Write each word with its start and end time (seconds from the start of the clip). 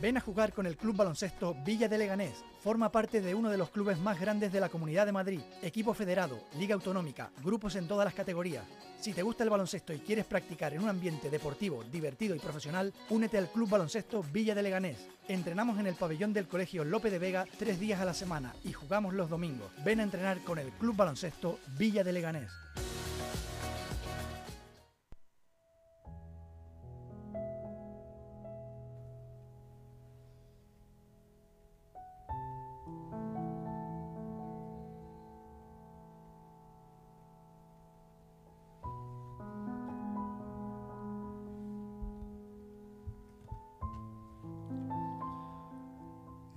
Ven 0.00 0.18
a 0.18 0.20
jugar 0.20 0.52
con 0.52 0.66
el 0.66 0.76
Club 0.76 0.96
Baloncesto 0.96 1.56
Villa 1.64 1.88
de 1.88 1.96
Leganés. 1.96 2.44
Forma 2.62 2.92
parte 2.92 3.22
de 3.22 3.34
uno 3.34 3.48
de 3.48 3.56
los 3.56 3.70
clubes 3.70 3.98
más 3.98 4.20
grandes 4.20 4.52
de 4.52 4.60
la 4.60 4.68
Comunidad 4.68 5.06
de 5.06 5.12
Madrid. 5.12 5.40
Equipo 5.62 5.94
federado, 5.94 6.38
liga 6.58 6.74
autonómica, 6.74 7.30
grupos 7.42 7.76
en 7.76 7.88
todas 7.88 8.04
las 8.04 8.12
categorías. 8.12 8.64
Si 9.00 9.14
te 9.14 9.22
gusta 9.22 9.44
el 9.44 9.50
baloncesto 9.50 9.94
y 9.94 10.00
quieres 10.00 10.26
practicar 10.26 10.74
en 10.74 10.82
un 10.82 10.90
ambiente 10.90 11.30
deportivo, 11.30 11.82
divertido 11.84 12.34
y 12.34 12.38
profesional, 12.38 12.92
únete 13.08 13.38
al 13.38 13.48
Club 13.48 13.70
Baloncesto 13.70 14.22
Villa 14.22 14.54
de 14.54 14.62
Leganés. 14.62 15.08
Entrenamos 15.28 15.78
en 15.78 15.86
el 15.86 15.94
pabellón 15.94 16.32
del 16.32 16.48
Colegio 16.48 16.84
Lope 16.84 17.10
de 17.10 17.18
Vega 17.18 17.46
tres 17.58 17.80
días 17.80 18.00
a 18.00 18.04
la 18.04 18.14
semana 18.14 18.54
y 18.64 18.72
jugamos 18.72 19.14
los 19.14 19.30
domingos. 19.30 19.70
Ven 19.82 20.00
a 20.00 20.02
entrenar 20.02 20.42
con 20.44 20.58
el 20.58 20.70
Club 20.72 20.96
Baloncesto 20.96 21.58
Villa 21.78 22.04
de 22.04 22.12
Leganés. 22.12 22.50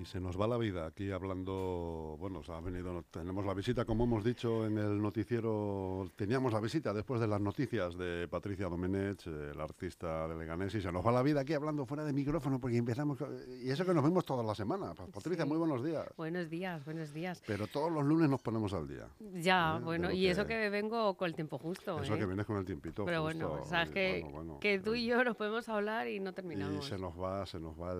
Se 0.09 0.19
nos 0.19 0.41
va 0.41 0.47
la 0.47 0.57
vida 0.57 0.87
aquí 0.87 1.11
hablando, 1.11 2.15
bueno, 2.17 2.41
ha 2.47 2.59
venido, 2.61 3.03
tenemos 3.11 3.45
la 3.45 3.53
visita, 3.53 3.85
como 3.85 4.05
hemos 4.05 4.23
dicho 4.23 4.65
en 4.65 4.79
el 4.79 4.99
noticiero, 4.99 6.11
teníamos 6.15 6.51
la 6.51 6.59
visita 6.59 6.93
después 6.93 7.21
de 7.21 7.27
las 7.27 7.39
noticias 7.39 7.95
de 7.95 8.27
Patricia 8.27 8.67
Domenech, 8.67 9.27
el 9.27 9.61
artista 9.61 10.27
de 10.27 10.35
Leganés, 10.35 10.73
y 10.73 10.81
se 10.81 10.91
nos 10.91 11.05
va 11.05 11.11
la 11.11 11.21
vida 11.21 11.41
aquí 11.41 11.53
hablando 11.53 11.85
fuera 11.85 12.03
de 12.03 12.11
micrófono 12.11 12.59
porque 12.59 12.77
empezamos, 12.77 13.19
y 13.61 13.69
eso 13.69 13.85
que 13.85 13.93
nos 13.93 14.03
vemos 14.03 14.25
todas 14.25 14.43
las 14.43 14.57
semanas. 14.57 14.97
Patricia, 15.13 15.45
muy 15.45 15.57
buenos 15.57 15.83
días. 15.83 16.07
Buenos 16.17 16.49
días, 16.49 16.83
buenos 16.85 17.13
días. 17.13 17.43
Pero 17.45 17.67
todos 17.67 17.91
los 17.91 18.03
lunes 18.03 18.27
nos 18.31 18.41
ponemos 18.41 18.73
al 18.73 18.87
día. 18.87 19.07
Ya, 19.35 19.77
¿eh? 19.77 19.83
bueno, 19.83 20.11
y 20.11 20.25
eso 20.25 20.47
que 20.47 20.71
vengo 20.71 21.15
con 21.17 21.27
el 21.27 21.35
tiempo 21.35 21.59
justo. 21.59 22.01
Eso 22.01 22.15
¿eh? 22.15 22.17
que 22.17 22.25
vienes 22.25 22.47
con 22.47 22.57
el 22.57 22.65
tiempito. 22.65 23.05
Pero 23.05 23.21
bueno, 23.21 23.63
sabes 23.65 23.91
que, 23.91 24.25
que 24.59 24.79
tú 24.79 24.95
y 24.95 25.05
yo 25.05 25.23
nos 25.23 25.35
podemos 25.35 25.69
hablar 25.69 26.07
y 26.07 26.19
no 26.19 26.33
terminamos. 26.33 26.83
Y 26.83 26.89
se 26.89 26.97
nos 26.97 27.13
va, 27.13 27.45
se 27.45 27.59
nos 27.59 27.79
va 27.79 27.93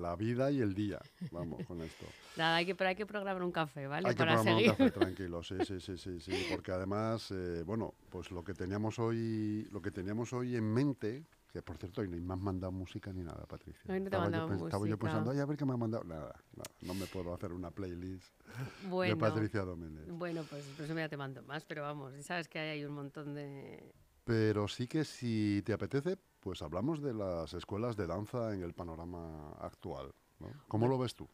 la 0.00 0.14
vida 0.14 0.52
y 0.52 0.60
el 0.60 0.74
día. 0.74 1.00
Vamos 1.30 1.66
con 1.66 1.80
esto. 1.82 2.06
Nada, 2.36 2.56
hay 2.56 2.66
que, 2.66 2.74
pero 2.74 2.90
hay 2.90 2.96
que 2.96 3.06
programar 3.06 3.42
un 3.42 3.52
café, 3.52 3.86
¿vale? 3.86 4.08
Hay 4.08 4.14
que 4.14 4.24
programar 4.24 4.54
un 4.54 4.64
café, 4.64 4.90
tranquilo, 4.90 5.42
sí, 5.42 5.56
sí, 5.64 5.80
sí, 5.80 5.98
sí, 5.98 6.20
sí, 6.20 6.46
porque 6.50 6.72
además, 6.72 7.30
eh, 7.30 7.62
bueno, 7.64 7.94
pues 8.10 8.30
lo 8.30 8.44
que 8.44 8.54
teníamos 8.54 8.98
hoy, 8.98 9.66
lo 9.70 9.82
que 9.82 9.90
teníamos 9.90 10.32
hoy 10.32 10.56
en 10.56 10.72
mente, 10.72 11.24
que 11.52 11.62
por 11.62 11.78
cierto, 11.78 12.02
hoy 12.02 12.08
no 12.08 12.16
me 12.16 12.34
has 12.34 12.40
mandado 12.40 12.72
música 12.72 13.12
ni 13.12 13.22
nada, 13.22 13.46
Patricia. 13.46 13.82
Hoy 13.88 14.00
no 14.00 14.10
te 14.10 14.16
estaba, 14.16 14.30
yo, 14.30 14.48
música. 14.48 14.66
estaba 14.66 14.86
yo 14.86 14.98
pensando, 14.98 15.30
ay, 15.30 15.38
a 15.38 15.46
ver 15.46 15.56
qué 15.56 15.64
me 15.64 15.72
ha 15.72 15.76
mandado. 15.76 16.04
Nada, 16.04 16.34
nada, 16.54 16.70
no 16.82 16.94
me 16.94 17.06
puedo 17.06 17.34
hacer 17.34 17.52
una 17.52 17.70
playlist 17.70 18.32
de 18.82 19.16
Patricia 19.16 19.62
Doménez. 19.62 20.06
Bueno, 20.08 20.44
pues 20.48 20.64
eso 20.78 20.94
ya 20.94 21.08
te 21.08 21.16
mando 21.16 21.42
más, 21.42 21.64
pero 21.64 21.82
vamos, 21.82 22.12
sabes 22.24 22.48
que 22.48 22.58
hay 22.58 22.84
un 22.84 22.92
montón 22.92 23.34
de... 23.34 23.92
Pero 24.24 24.68
sí 24.68 24.86
que 24.86 25.04
si 25.04 25.62
te 25.64 25.72
apetece, 25.72 26.18
pues 26.40 26.60
hablamos 26.60 27.02
de 27.02 27.14
las 27.14 27.54
escuelas 27.54 27.96
de 27.96 28.06
danza 28.06 28.54
en 28.54 28.62
el 28.62 28.74
panorama 28.74 29.52
actual. 29.58 30.12
¿Cómo 30.68 30.88
lo 30.88 30.98
ves 30.98 31.14
tú? 31.14 31.28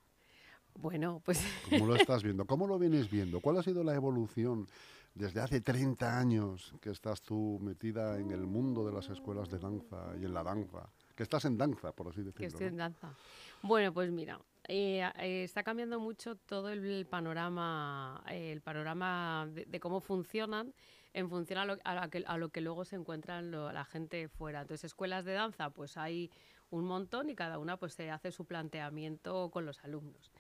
Bueno, 0.75 1.21
pues... 1.25 1.43
¿Cómo 1.71 1.87
lo 1.87 1.97
estás 1.97 2.23
viendo? 2.23 2.47
¿Cómo 2.47 2.67
lo 2.67 2.79
vienes 2.79 3.11
viendo? 3.11 3.41
¿Cuál 3.41 3.59
ha 3.59 3.63
sido 3.63 3.85
la 3.85 3.95
evolución 3.95 4.67
desde 5.15 5.41
hace 5.41 5.61
30 5.61 6.19
años 6.19 6.75
que 6.81 6.91
estás 6.91 7.23
tú 7.23 7.59
metida 7.63 8.19
en 8.19 8.31
el 8.33 8.47
mundo 8.47 8.85
de 8.85 8.93
las 8.93 9.09
escuelas 9.09 9.49
de 9.51 9.59
danza 9.59 10.15
y 10.21 10.25
en 10.25 10.35
la 10.35 10.43
danza? 10.43 10.89
Que 11.15 11.23
estás 11.23 11.45
en 11.45 11.57
danza, 11.57 11.93
por 11.93 12.09
así 12.09 12.23
decirlo. 12.23 12.41
Que 12.41 12.47
estoy 12.47 12.67
en 12.67 12.77
danza. 12.77 13.15
Bueno, 13.63 13.93
pues 13.93 14.11
mira, 14.11 14.41
eh, 14.67 15.09
eh, 15.19 15.45
está 15.45 15.63
cambiando 15.63 16.01
mucho 16.01 16.37
todo 16.37 16.71
el 16.71 17.07
panorama, 17.07 18.23
el 18.29 18.61
panorama 18.61 19.49
de, 19.51 19.81
cómo 19.81 20.01
funcionan 20.01 20.75
en 21.13 21.29
función 21.29 21.59
a 21.61 21.65
lo, 21.65 21.77
a 21.85 22.37
lo, 22.39 22.49
que, 22.49 22.61
luego 22.61 22.85
se 22.85 22.97
encuentran 22.97 23.51
la 23.51 23.85
gente 23.85 24.29
fuera. 24.29 24.63
Entonces, 24.63 24.85
escuelas 24.85 25.25
de 25.25 25.33
danza, 25.33 25.71
pues 25.71 25.97
hay 25.97 26.31
un 26.75 26.85
montón 26.85 27.31
y 27.31 27.35
cada 27.35 27.59
una 27.59 27.77
pues 27.77 27.95
se 27.95 28.11
hace 28.11 28.31
su 28.33 28.45
planteamiento 28.45 29.51
con 29.51 29.65
los 29.65 29.83
alumnos. 29.85 30.33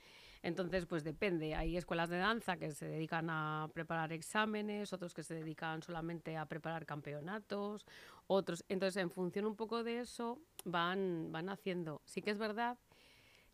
Entonces, 0.43 0.85
pues 0.85 1.05
depende. 1.05 1.55
Hay 1.55 1.77
escuelas 1.79 2.11
de 2.11 2.19
danza 2.19 2.59
que 2.59 2.71
se 2.73 2.87
dedican 2.87 3.31
a 3.31 3.71
preparar 3.73 4.13
exámenes, 4.13 4.93
otros 4.93 5.15
que 5.15 5.23
se 5.23 5.35
dedican 5.35 5.83
solamente 5.83 6.37
a 6.37 6.45
preparar 6.45 6.85
campeonatos, 6.85 7.87
otros. 8.27 8.63
Entonces, 8.69 9.03
en 9.03 9.11
función 9.11 9.47
un 9.47 9.57
poco 9.57 9.83
de 9.83 10.01
eso, 10.01 10.39
van, 10.67 11.33
van 11.33 11.49
haciendo. 11.49 12.03
Sí 12.05 12.21
que 12.21 12.31
es 12.31 12.39
verdad 12.39 12.77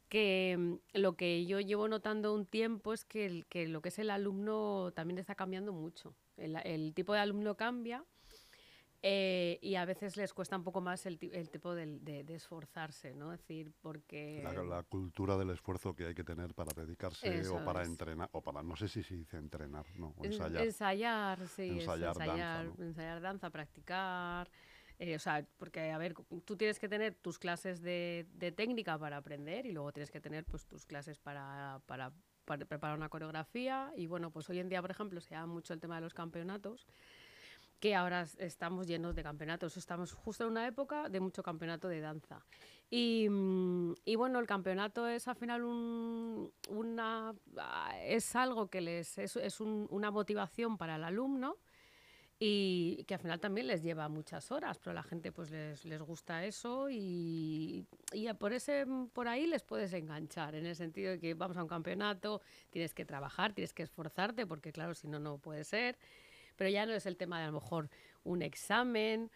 que 0.09 0.57
mm, 0.59 0.99
lo 0.99 1.15
que 1.15 1.47
yo 1.47 1.61
llevo 1.61 1.87
notando 1.87 2.35
un 2.35 2.45
tiempo 2.45 2.93
es 2.93 3.05
que, 3.05 3.45
que 3.49 3.69
lo 3.69 3.83
que 3.83 3.91
es 3.91 3.99
el 4.01 4.11
alumno 4.11 4.91
también 4.93 5.19
está 5.19 5.37
cambiando 5.37 5.73
mucho. 5.73 6.17
El, 6.37 6.57
el 6.65 6.93
tipo 6.93 7.13
de 7.13 7.21
alumno 7.21 7.55
cambia 7.55 8.05
eh, 9.03 9.59
y 9.63 9.77
a 9.77 9.87
veces 9.87 10.19
les 10.19 10.35
cuesta 10.35 10.57
un 10.57 10.65
poco 10.65 10.83
más 10.83 11.07
el, 11.07 11.19
el 11.33 11.49
tipo 11.49 11.75
de, 11.75 11.99
de, 12.01 12.35
esforzarse, 12.35 13.15
¿no? 13.15 13.33
Es 13.33 13.41
decir, 13.41 13.73
porque... 13.81 14.43
La, 14.69 14.83
cultura 14.83 15.39
del 15.39 15.51
esfuerzo 15.51 15.95
que 15.95 16.07
hay 16.07 16.15
que 16.15 16.25
tener 16.25 16.53
para 16.55 16.73
dedicarse 16.75 17.49
o 17.49 17.65
para 17.65 17.85
entrenar, 17.85 18.29
o 18.33 18.43
para, 18.43 18.63
no 18.63 18.77
sé 18.77 18.89
si 18.89 19.03
se 19.03 19.17
dice 19.17 19.39
entrenar, 19.39 19.87
¿no? 19.97 20.15
O 20.19 20.25
ensayar. 20.25 20.63
Ensayar, 20.63 21.49
sí. 21.49 21.81
Ensayar, 21.81 22.11
ensayar 22.11 22.67
danza, 22.67 22.83
ensayar 22.83 23.21
danza, 23.21 23.51
practicar... 23.51 24.51
Eh, 24.99 25.17
o 25.17 25.19
sea, 25.19 25.47
porque, 25.57 25.93
a 25.93 25.97
ver, 25.97 26.15
tú 26.45 26.59
tienes 26.59 26.79
que 26.79 26.87
tener 26.87 27.15
tus 27.15 27.39
clases 27.39 27.81
de, 27.81 28.27
de, 28.35 28.53
técnica 28.53 28.99
para 28.99 29.17
aprender 29.17 29.65
y 29.65 29.73
luego 29.73 29.93
tienes 29.93 30.11
que 30.11 30.21
tener 30.21 30.45
pues 30.45 30.67
tus 30.67 30.85
clases 30.85 31.19
para, 31.19 31.81
para, 31.87 32.13
para 32.45 32.67
preparar 32.67 32.99
una 32.99 33.09
coreografía 33.09 33.95
y 33.97 34.07
bueno, 34.09 34.31
pues 34.31 34.51
hoy 34.51 34.59
en 34.59 34.69
día, 34.69 34.83
por 34.83 34.91
ejemplo, 34.91 35.23
se 35.23 35.31
llama 35.31 35.55
mucho 35.55 35.73
el 35.73 35.81
tema 35.81 35.95
de 35.95 36.03
los 36.03 36.13
campeonatos 36.13 36.87
que 37.81 37.95
ahora 37.95 38.27
estamos 38.39 38.87
llenos 38.87 39.15
de 39.15 39.23
campeonatos. 39.23 39.77
Estamos 39.77 40.13
justo 40.13 40.45
en 40.45 40.51
una 40.51 40.67
época 40.67 41.09
de 41.09 41.19
mucho 41.19 41.43
campeonato 41.43 41.89
de 41.89 42.01
danza. 42.01 42.45
Y, 42.91 43.27
mm, 43.29 43.95
y 44.05 44.17
bueno, 44.17 44.39
el 44.39 44.47
campeonato 44.47 45.09
es 45.09 45.27
al 45.27 45.37
final 45.37 45.65
un, 45.65 46.53
una, 46.69 47.35
es 48.05 48.37
algo 48.37 48.69
que 48.69 48.83
les 48.83 49.17
es, 49.19 49.37
es 49.37 49.61
un, 49.61 49.87
una 49.91 50.11
motivación 50.11 50.77
para 50.77 50.97
el 50.97 51.05
alumno 51.05 51.57
y 52.43 53.05
que 53.05 53.15
al 53.15 53.21
final 53.21 53.39
también 53.39 53.67
les 53.67 53.83
lleva 53.83 54.09
muchas 54.09 54.51
horas, 54.51 54.79
pero 54.79 54.93
a 54.93 54.95
la 54.95 55.03
gente 55.03 55.31
pues 55.31 55.51
les, 55.51 55.85
les 55.85 56.01
gusta 56.01 56.43
eso 56.47 56.89
y, 56.89 57.87
y, 58.13 58.33
por, 58.33 58.55
ese, 58.55 58.87
por 59.13 59.29
ahí 59.29 59.47
les 59.47 59.63
puedes 59.63 59.93
enganchar, 59.93 60.55
en 60.55 60.65
el 60.65 60.75
sentido 60.75 61.11
de 61.13 61.19
que 61.19 61.35
vamos 61.35 61.59
a 61.59 61.63
un 61.63 61.69
campeonato, 61.69 62.41
tienes 62.71 62.95
que 62.95 63.05
trabajar, 63.05 63.53
tienes 63.53 63.75
que 63.75 63.83
esforzarte, 63.83 64.47
porque 64.47 64.73
claro, 64.73 64.95
si 64.95 65.07
no, 65.07 65.19
no 65.19 65.37
puede 65.37 65.65
ser 65.65 65.99
pero 66.61 66.69
ya 66.69 66.85
no 66.85 66.93
es 66.93 67.07
el 67.07 67.17
tema 67.17 67.39
de 67.39 67.45
a 67.45 67.47
lo 67.47 67.55
mejor 67.55 67.89
un 68.23 68.43
examen. 68.43 69.31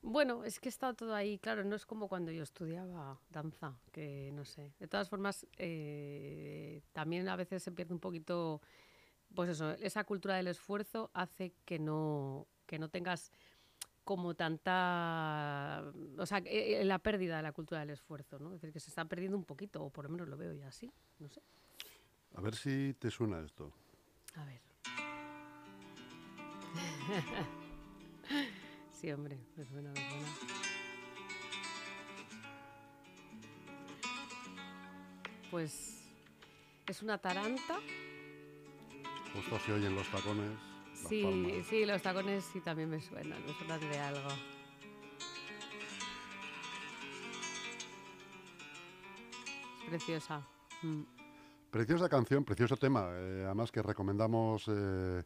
Bueno, 0.00 0.42
es 0.42 0.58
que 0.58 0.70
está 0.70 0.94
todo 0.94 1.14
ahí, 1.14 1.38
claro, 1.38 1.64
no 1.64 1.76
es 1.76 1.84
como 1.84 2.08
cuando 2.08 2.32
yo 2.32 2.42
estudiaba 2.42 3.20
danza, 3.28 3.76
que 3.90 4.30
no 4.32 4.46
sé. 4.46 4.72
De 4.78 4.88
todas 4.88 5.10
formas, 5.10 5.46
eh, 5.58 6.80
también 6.94 7.28
a 7.28 7.36
veces 7.36 7.62
se 7.62 7.72
pierde 7.72 7.92
un 7.92 8.00
poquito, 8.00 8.62
pues 9.34 9.50
eso, 9.50 9.72
esa 9.72 10.04
cultura 10.04 10.36
del 10.36 10.46
esfuerzo 10.46 11.10
hace 11.12 11.52
que 11.66 11.78
no, 11.78 12.46
que 12.64 12.78
no 12.78 12.88
tengas 12.88 13.30
como 14.02 14.34
tanta, 14.34 15.92
o 16.16 16.24
sea, 16.24 16.38
eh, 16.38 16.80
eh, 16.80 16.84
la 16.86 17.00
pérdida 17.00 17.36
de 17.36 17.42
la 17.42 17.52
cultura 17.52 17.80
del 17.80 17.90
esfuerzo, 17.90 18.38
¿no? 18.38 18.54
Es 18.54 18.62
decir, 18.62 18.72
que 18.72 18.80
se 18.80 18.88
está 18.88 19.04
perdiendo 19.04 19.36
un 19.36 19.44
poquito, 19.44 19.84
o 19.84 19.90
por 19.90 20.06
lo 20.06 20.10
menos 20.10 20.26
lo 20.26 20.38
veo 20.38 20.54
ya 20.54 20.68
así, 20.68 20.90
no 21.18 21.28
sé. 21.28 21.42
A 22.34 22.40
ver 22.40 22.54
si 22.54 22.94
te 22.98 23.10
suena 23.10 23.44
esto. 23.44 23.74
A 24.36 24.46
ver. 24.46 24.71
sí, 28.90 29.10
hombre, 29.10 29.38
me 29.56 29.64
suena, 29.64 29.90
me 29.90 29.96
suena. 29.96 30.26
Pues 35.50 36.04
es 36.86 37.02
una 37.02 37.18
taranta. 37.18 37.78
Justo 39.34 39.58
se 39.60 39.72
oyen 39.72 39.94
los 39.94 40.10
tacones. 40.10 40.52
Sí, 40.94 41.62
sí, 41.68 41.84
los 41.84 42.02
tacones 42.02 42.44
sí 42.44 42.60
también 42.60 42.90
me 42.90 43.00
suenan, 43.00 43.44
me 43.44 43.52
suenan 43.54 43.80
de 43.80 43.98
algo. 43.98 44.28
Es 49.82 49.88
preciosa. 49.88 50.46
Mm. 50.82 51.02
Preciosa 51.70 52.08
canción, 52.08 52.44
precioso 52.44 52.76
tema. 52.76 53.08
Eh, 53.12 53.44
además 53.46 53.72
que 53.72 53.82
recomendamos 53.82 54.64
eh, 54.68 55.22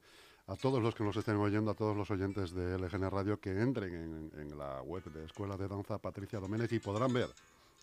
a 0.48 0.56
todos 0.56 0.82
los 0.82 0.94
que 0.94 1.02
nos 1.02 1.16
estén 1.16 1.36
oyendo, 1.36 1.70
a 1.70 1.74
todos 1.74 1.96
los 1.96 2.10
oyentes 2.10 2.54
de 2.54 2.78
LGN 2.78 3.10
Radio, 3.10 3.40
que 3.40 3.50
entren 3.50 4.30
en, 4.36 4.58
la 4.58 4.80
web 4.82 5.04
de 5.04 5.24
Escuela 5.24 5.56
de 5.56 5.66
Danza 5.66 5.98
Patricia 5.98 6.38
Doménez 6.38 6.72
y 6.72 6.78
podrán 6.78 7.12
ver 7.12 7.28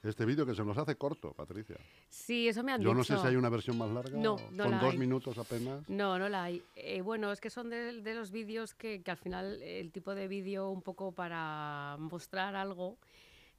este 0.01 0.25
vídeo 0.25 0.45
que 0.45 0.53
se 0.53 0.63
nos 0.63 0.77
hace 0.77 0.95
corto, 0.95 1.31
Patricia. 1.31 1.77
Sí, 2.09 2.47
eso 2.47 2.63
me 2.63 2.73
han 2.73 2.81
Yo 2.81 2.89
dicho. 2.89 2.97
no 2.97 3.03
sé 3.03 3.17
si 3.17 3.27
hay 3.27 3.35
una 3.35 3.49
versión 3.49 3.77
más 3.77 3.89
larga. 3.89 4.17
No, 4.17 4.37
no 4.51 4.63
Con 4.65 4.79
dos 4.79 4.97
minutos 4.97 5.37
apenas. 5.37 5.87
No, 5.89 6.19
no 6.19 6.27
la 6.27 6.43
hay. 6.43 6.63
Eh, 6.75 7.01
bueno, 7.01 7.31
es 7.31 7.39
que 7.39 7.49
son 7.49 7.69
de, 7.69 8.01
los 8.13 8.31
vídeos 8.31 8.73
que, 8.73 9.01
que, 9.01 9.11
al 9.11 9.17
final 9.17 9.61
el 9.61 9.91
tipo 9.91 10.13
de 10.13 10.27
vídeo 10.27 10.69
un 10.69 10.81
poco 10.81 11.11
para 11.13 11.95
mostrar 11.99 12.55
algo 12.55 12.97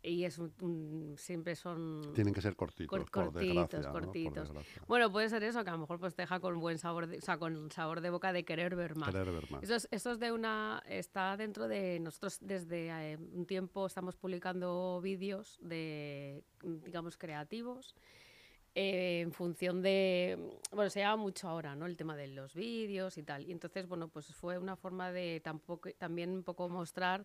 y 0.04 0.24
es 0.24 0.38
un, 0.38 1.14
siempre 1.16 1.56
son 1.56 2.12
tienen 2.14 2.34
que 2.34 2.42
ser 2.42 2.54
cortitos 2.54 3.10
cortitos 3.10 3.86
cortitos 3.86 4.52
bueno 4.86 5.10
puede 5.10 5.28
ser 5.30 5.42
eso 5.42 5.64
que 5.64 5.70
a 5.70 5.72
lo 5.72 5.78
mejor 5.78 5.98
pues 5.98 6.14
te 6.14 6.22
deja 6.22 6.40
con 6.40 6.60
buen 6.60 6.78
sabor 6.78 7.06
de, 7.06 7.18
o 7.18 7.20
sea 7.22 7.38
con 7.38 7.70
sabor 7.70 8.02
de 8.02 8.10
boca 8.10 8.32
de 8.32 8.44
querer 8.44 8.76
ver 8.76 8.96
más, 8.96 9.08
querer 9.08 9.32
ver 9.32 9.50
más. 9.50 9.62
Eso, 9.62 9.74
es, 9.74 9.88
eso 9.90 10.12
es 10.12 10.18
de 10.18 10.30
una 10.30 10.82
está 10.86 11.36
dentro 11.36 11.68
de 11.68 11.98
nosotros 12.00 12.38
desde 12.40 13.12
eh, 13.12 13.16
un 13.16 13.46
tiempo 13.46 13.86
estamos 13.86 14.16
publicando 14.16 15.00
vídeos 15.02 15.58
de 15.62 16.44
digamos 16.62 17.16
creativos 17.16 17.94
eh, 18.76 19.20
en 19.20 19.32
función 19.32 19.82
de, 19.82 20.58
bueno, 20.72 20.90
se 20.90 20.98
llama 20.98 21.22
mucho 21.22 21.48
ahora, 21.48 21.76
¿no? 21.76 21.86
El 21.86 21.96
tema 21.96 22.16
de 22.16 22.26
los 22.26 22.54
vídeos 22.54 23.16
y 23.18 23.22
tal. 23.22 23.46
Y 23.46 23.52
entonces, 23.52 23.86
bueno, 23.86 24.08
pues 24.08 24.34
fue 24.34 24.58
una 24.58 24.74
forma 24.74 25.12
de 25.12 25.40
tampoco, 25.44 25.92
también 25.92 26.30
un 26.30 26.42
poco 26.42 26.68
mostrar 26.68 27.24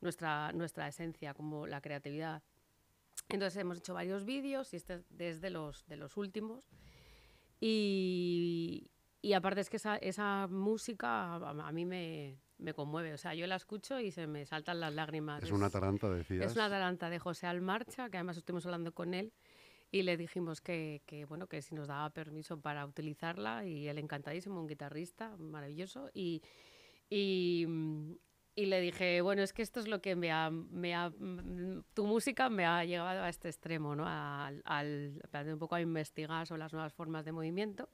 nuestra, 0.00 0.52
nuestra 0.52 0.88
esencia, 0.88 1.34
como 1.34 1.66
la 1.66 1.80
creatividad. 1.80 2.42
Entonces 3.28 3.60
hemos 3.60 3.78
hecho 3.78 3.94
varios 3.94 4.24
vídeos 4.24 4.72
y 4.72 4.76
este 4.76 5.02
desde 5.10 5.50
los, 5.50 5.86
de 5.86 5.96
los 5.96 6.16
últimos. 6.16 6.68
Y, 7.60 8.90
y 9.20 9.32
aparte 9.32 9.60
es 9.60 9.70
que 9.70 9.76
esa, 9.76 9.96
esa 9.96 10.46
música 10.48 11.34
a, 11.34 11.72
mí 11.72 11.84
me, 11.84 12.38
me, 12.58 12.72
conmueve. 12.72 13.12
O 13.12 13.18
sea, 13.18 13.34
yo 13.34 13.46
la 13.46 13.56
escucho 13.56 13.98
y 13.98 14.12
se 14.12 14.26
me 14.26 14.46
saltan 14.46 14.80
las 14.80 14.94
lágrimas. 14.94 15.42
Es, 15.42 15.50
una 15.50 15.70
taranta, 15.70 16.08
decías. 16.08 16.46
Es 16.46 16.54
una 16.54 16.68
taranta 16.68 17.10
de 17.10 17.18
José 17.18 17.46
Almarcha, 17.46 18.08
que 18.08 18.16
además 18.16 18.36
estuvimos 18.36 18.64
hablando 18.66 18.92
con 18.92 19.14
él 19.14 19.32
y 19.90 20.02
le 20.02 20.16
dijimos 20.16 20.60
que, 20.60 21.02
que, 21.06 21.24
bueno 21.24 21.46
que 21.46 21.62
si 21.62 21.74
nos 21.74 21.88
daba 21.88 22.10
permiso 22.10 22.60
para 22.60 22.84
utilizarla 22.86 23.64
y 23.64 23.88
él 23.88 23.98
encantadísimo 23.98 24.60
un 24.60 24.66
guitarrista 24.66 25.34
maravilloso 25.38 26.10
y, 26.12 26.42
y, 27.08 27.66
y 28.58 28.66
le 28.66 28.80
dije, 28.80 29.20
bueno, 29.20 29.42
es 29.42 29.52
que 29.52 29.62
esto 29.62 29.78
es 29.78 29.86
lo 29.86 30.02
que 30.02 30.16
me 30.16 30.32
ha, 30.32 30.50
me 30.50 30.92
ha, 30.92 31.10
mm, 31.10 31.84
tu 31.94 32.06
música 32.06 32.50
me 32.50 32.66
ha 32.66 32.84
llevado 32.84 33.22
a 33.22 33.28
este 33.28 33.48
extremo, 33.48 33.94
¿no? 33.94 34.04
Al, 34.04 34.62
al, 34.64 35.22
un 35.52 35.58
poco 35.60 35.76
a 35.76 35.80
investigar 35.80 36.44
sobre 36.44 36.58
las 36.58 36.72
nuevas 36.72 36.92
formas 36.92 37.24
de 37.24 37.30
movimiento. 37.30 37.88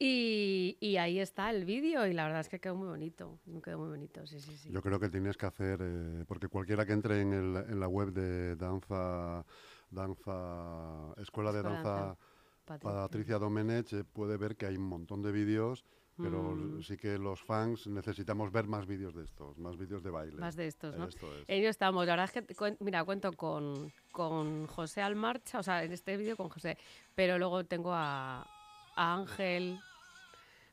Y, 0.00 0.78
y 0.80 0.96
ahí 0.96 1.20
está 1.20 1.48
el 1.50 1.64
vídeo 1.64 2.08
y 2.08 2.12
la 2.12 2.24
verdad 2.24 2.40
es 2.40 2.48
que 2.48 2.58
quedó 2.58 2.74
muy 2.74 2.88
bonito, 2.88 3.38
quedó 3.62 3.78
muy 3.78 3.90
bonito, 3.90 4.26
sí, 4.26 4.40
sí, 4.40 4.56
sí. 4.56 4.68
Yo 4.72 4.82
creo 4.82 4.98
que 4.98 5.08
tienes 5.08 5.36
que 5.36 5.46
hacer, 5.46 5.78
eh, 5.80 6.24
porque 6.26 6.48
cualquiera 6.48 6.84
que 6.84 6.92
entre 6.92 7.20
en, 7.20 7.32
el, 7.32 7.56
en, 7.56 7.78
la 7.78 7.86
web 7.86 8.10
de 8.10 8.56
danza, 8.56 9.44
danza, 9.90 11.14
escuela 11.18 11.52
de 11.52 11.62
danza, 11.62 12.16
Patricia, 12.64 13.38
Domenech, 13.38 13.92
eh, 13.92 14.02
puede 14.02 14.36
ver 14.36 14.56
que 14.56 14.66
hay 14.66 14.76
un 14.76 14.88
montón 14.88 15.22
de 15.22 15.30
vídeos 15.30 15.84
pero 16.22 16.54
mm. 16.54 16.82
sí 16.82 16.96
que 16.96 17.18
los 17.18 17.42
fans 17.42 17.86
necesitamos 17.86 18.52
ver 18.52 18.66
más 18.66 18.86
vídeos 18.86 19.14
de 19.14 19.24
estos, 19.24 19.58
más 19.58 19.76
vídeos 19.76 20.02
de 20.02 20.10
baile. 20.10 20.38
Más 20.38 20.56
de 20.56 20.66
estos, 20.66 20.96
¿no? 20.96 21.08
Ellos 21.46 21.70
estamos, 21.70 22.06
la 22.06 22.12
verdad 22.16 22.30
es 22.34 22.44
que, 22.44 22.76
mira, 22.80 23.04
cuento 23.04 23.32
con, 23.32 23.92
con 24.12 24.66
José 24.66 25.02
Almarcha, 25.02 25.58
o 25.58 25.62
sea, 25.62 25.84
en 25.84 25.92
este 25.92 26.16
vídeo 26.16 26.36
con 26.36 26.48
José, 26.48 26.76
pero 27.14 27.38
luego 27.38 27.64
tengo 27.64 27.92
a, 27.92 28.46
a 28.96 29.14
Ángel, 29.14 29.78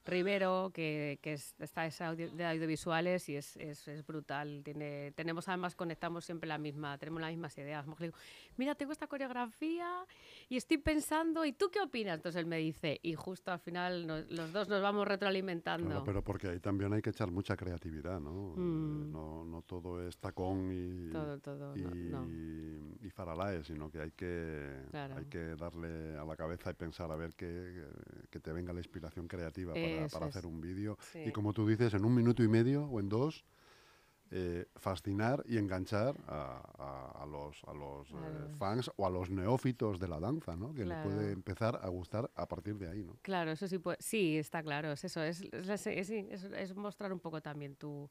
Rivero, 0.08 0.72
que, 0.74 1.20
que 1.22 1.34
es, 1.34 1.54
está 1.60 1.84
de 1.84 2.46
audiovisuales 2.46 3.28
y 3.30 3.36
es, 3.36 3.58
es, 3.58 3.88
es, 3.88 4.06
brutal. 4.06 4.62
Tiene, 4.64 5.12
tenemos 5.12 5.48
además, 5.48 5.76
conectamos 5.76 6.26
siempre 6.26 6.48
la 6.48 6.58
misma, 6.58 6.98
tenemos 6.98 7.22
las 7.22 7.32
mismas 7.32 7.58
ideas. 7.58 7.86
Digo, 8.00 8.16
mira, 8.56 8.74
tengo 8.76 8.94
esta 8.94 9.08
coreografía 9.08 10.06
y 10.50 10.56
estoy 10.56 10.78
pensando, 10.78 11.46
¿y 11.46 11.52
tú 11.52 11.70
qué 11.72 11.82
opinas? 11.82 12.16
Entonces 12.16 12.40
él 12.40 12.46
me 12.46 12.58
dice, 12.58 13.00
y 13.04 13.16
justo 13.16 13.52
al 13.52 13.60
final 13.60 14.26
los 14.30 14.54
dos 14.54 14.70
nos 14.70 14.82
vamos 14.82 15.08
retroalimentando. 15.08 16.04
pero 16.04 16.24
porque 16.24 16.48
ahí 16.48 16.60
también 16.60 16.94
hay 16.94 17.02
que 17.02 17.10
echar 17.10 17.30
mucha 17.30 17.56
creatividad, 17.58 18.20
¿no? 18.20 18.54
Mm. 18.56 19.12
no, 19.12 19.44
no, 19.44 19.62
todo 19.64 20.08
es 20.08 20.18
tacón 20.18 20.72
y, 20.72 21.12
todo, 21.12 21.38
todo, 21.40 21.76
y, 21.76 23.06
y 23.06 23.10
faralae, 23.10 23.64
sino 23.64 23.92
que 23.92 24.00
hay 24.00 24.12
que, 24.12 24.70
hay 24.94 25.26
que 25.26 25.56
darle 25.56 26.18
a 26.18 26.24
la 26.24 26.36
cabeza 26.36 26.72
y 26.72 26.74
pensar 26.74 27.12
a 27.12 27.16
ver 27.16 27.36
que, 27.36 27.84
que 28.30 28.40
te 28.40 28.54
venga 28.54 28.72
la 28.72 28.80
inspiración 28.80 29.28
creativa 29.28 29.74
para, 29.74 29.97
hacer 30.06 30.46
un 30.46 30.62
vídeo. 30.62 30.98
Y 31.14 31.32
como 31.32 31.54
tú 31.54 31.68
dices, 31.68 31.94
en 31.94 32.06
un 32.06 32.14
minuto 32.14 32.44
y 32.44 32.48
medio 32.48 32.86
o 32.86 33.00
en 33.00 33.10
dos, 33.10 33.46
eh, 34.30 34.66
fascinar 34.76 35.42
y 35.48 35.58
enganchar 35.58 36.14
a, 36.28 37.26
los, 37.32 37.64
a 37.66 37.74
los 37.74 38.10
eh, 38.10 38.14
fans 38.58 38.92
o 38.98 39.08
a 39.08 39.10
los 39.10 39.30
neófitos 39.30 40.00
de 40.00 40.10
la 40.10 40.20
danza, 40.20 40.58
¿no? 40.58 40.74
Que 40.74 40.84
le 40.84 41.02
puede 41.02 41.32
empezar 41.32 41.80
a 41.82 41.88
gustar 41.88 42.30
a 42.36 42.46
partir 42.46 42.78
de 42.78 42.90
ahí, 42.90 43.04
¿no? 43.04 43.16
Claro, 43.22 43.52
eso 43.52 43.70
sí, 43.70 43.80
sí, 44.00 44.38
está 44.38 44.62
claro, 44.62 44.92
es 44.92 45.06
eso, 45.06 45.24
es, 45.24 45.44
es, 45.54 46.76
mostrar 46.76 47.14
un 47.14 47.22
poco 47.22 47.42
también 47.42 47.78
tu, 47.78 48.10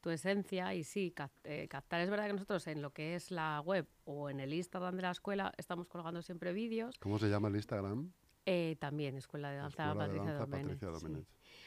tu 0.00 0.10
esencia 0.10 0.74
y 0.74 0.82
sí, 0.82 1.14
eh, 1.44 1.68
captar. 1.68 2.00
Es 2.00 2.10
verdad 2.10 2.26
que 2.26 2.32
nosotros 2.32 2.66
en 2.66 2.82
lo 2.82 2.92
que 2.92 3.14
es 3.14 3.30
la 3.30 3.60
web 3.60 3.86
o 4.06 4.30
en 4.30 4.40
el 4.40 4.52
Instagram 4.52 4.96
de 4.96 5.02
la 5.02 5.12
escuela 5.12 5.52
estamos 5.56 5.86
colgando 5.86 6.20
siempre 6.20 6.52
vídeos. 6.52 6.98
¿Cómo 6.98 7.20
se 7.20 7.28
llama 7.28 7.46
el 7.46 7.54
Instagram? 7.54 8.10
Eh, 8.46 8.76
también, 8.78 9.16
Escuela 9.16 9.50
de 9.50 9.56
Danza, 9.56 9.94
Patricia, 9.94 10.34
Domenech. 10.34 11.26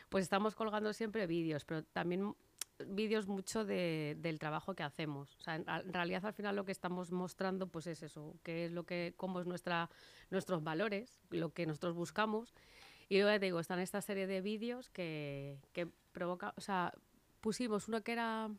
Pues 0.09 0.23
estamos 0.23 0.55
colgando 0.55 0.93
siempre 0.93 1.27
vídeos, 1.27 1.65
pero 1.65 1.83
también 1.83 2.35
vídeos 2.85 3.27
mucho 3.27 3.65
de, 3.65 4.15
del 4.19 4.39
trabajo 4.39 4.75
que 4.75 4.83
hacemos. 4.83 5.35
O 5.39 5.41
sea, 5.41 5.55
en, 5.55 5.93
realidad 5.93 6.25
al 6.25 6.33
final 6.33 6.55
lo 6.55 6.65
que 6.65 6.71
estamos 6.71 7.11
mostrando 7.11 7.67
pues 7.67 7.87
es 7.87 8.03
eso, 8.03 8.35
qué 8.43 8.65
es 8.65 8.71
lo 8.71 8.85
que, 8.85 9.13
cómo 9.17 9.39
es 9.39 9.47
nuestra, 9.47 9.89
nuestros 10.29 10.63
valores, 10.63 11.19
lo 11.31 11.51
que 11.51 11.65
nosotros 11.65 11.95
buscamos. 11.95 12.53
Y 13.09 13.19
luego 13.19 13.39
te 13.39 13.45
digo, 13.45 13.59
están 13.59 13.79
esta 13.79 14.01
serie 14.01 14.27
de 14.27 14.41
vídeos 14.41 14.89
que, 14.89 15.59
que 15.73 15.87
provoca, 16.11 16.53
o 16.57 16.61
sea, 16.61 16.93
pusimos 17.41 17.87
uno 17.87 18.03
que 18.03 18.11
era, 18.11 18.49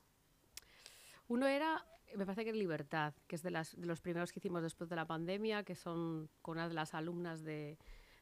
uno 1.28 1.46
era 1.46 1.84
me 2.16 2.24
parece 2.24 2.44
que 2.44 2.50
es 2.50 2.56
Libertad, 2.56 3.12
que 3.26 3.36
es 3.36 3.42
de, 3.42 3.50
las, 3.50 3.78
de 3.78 3.86
los 3.86 4.00
primeros 4.00 4.32
que 4.32 4.38
hicimos 4.38 4.62
después 4.62 4.88
de 4.88 4.96
la 4.96 5.06
pandemia, 5.06 5.62
que 5.62 5.74
son 5.74 6.30
con 6.40 6.56
una 6.56 6.66
de 6.66 6.74
las 6.74 6.94
alumnas 6.94 7.42
de, 7.44 7.76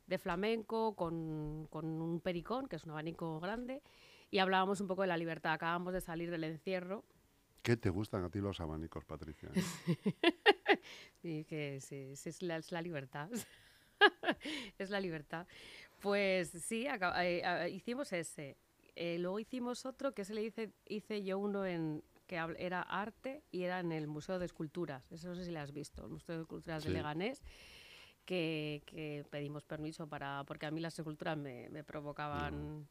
de 0.06 0.18
flamenco 0.18 0.94
con, 0.94 1.66
con, 1.70 1.86
un 2.00 2.20
pericón, 2.20 2.68
que 2.68 2.76
es 2.76 2.84
un 2.84 2.90
abanico 2.90 3.40
grande, 3.40 3.82
y 4.30 4.38
hablábamos 4.38 4.80
un 4.80 4.86
poco 4.86 5.02
de 5.02 5.08
la 5.08 5.16
libertad. 5.16 5.52
Acabamos 5.52 5.92
de 5.92 6.00
salir 6.00 6.30
del 6.30 6.44
encierro. 6.44 7.04
¿Qué 7.62 7.76
te 7.76 7.90
gustan 7.90 8.24
a 8.24 8.30
ti 8.30 8.40
los 8.40 8.60
abanicos, 8.60 9.04
Patricia? 9.04 9.48
sí, 11.22 11.44
que 11.48 11.80
sí, 11.80 12.12
es, 12.12 12.42
la, 12.42 12.56
es, 12.56 12.70
la, 12.70 12.80
libertad. 12.80 13.28
es 14.78 14.90
la 14.90 15.00
libertad. 15.00 15.46
Pues 16.00 16.50
sí, 16.50 16.86
eh, 16.86 17.70
hicimos 17.72 18.12
ese. 18.12 18.56
Eh, 18.94 19.18
luego 19.18 19.40
hicimos 19.40 19.84
otro 19.84 20.14
que 20.14 20.24
se 20.24 20.32
le 20.32 20.42
hice, 20.42 20.72
hice 20.86 21.22
yo 21.22 21.38
uno 21.38 21.66
en 21.66 22.02
que 22.26 22.36
era 22.58 22.82
arte 22.82 23.42
y 23.52 23.62
era 23.62 23.80
en 23.80 23.92
el 23.92 24.06
Museo 24.06 24.38
de 24.38 24.46
Esculturas. 24.46 25.10
Eso 25.12 25.28
no 25.28 25.34
sé 25.36 25.44
si 25.44 25.52
lo 25.52 25.60
has 25.60 25.72
visto, 25.72 26.04
el 26.04 26.10
Museo 26.10 26.36
de 26.36 26.42
Esculturas 26.42 26.84
de 26.84 26.90
Leganés 26.90 27.42
que, 28.26 29.24
pedimos 29.30 29.64
permiso 29.64 30.06
para, 30.08 30.44
porque 30.44 30.66
a 30.66 30.70
mí 30.70 30.80
las 30.80 30.98
esculturas 30.98 31.38
me, 31.38 31.84
provocaban... 31.84 32.86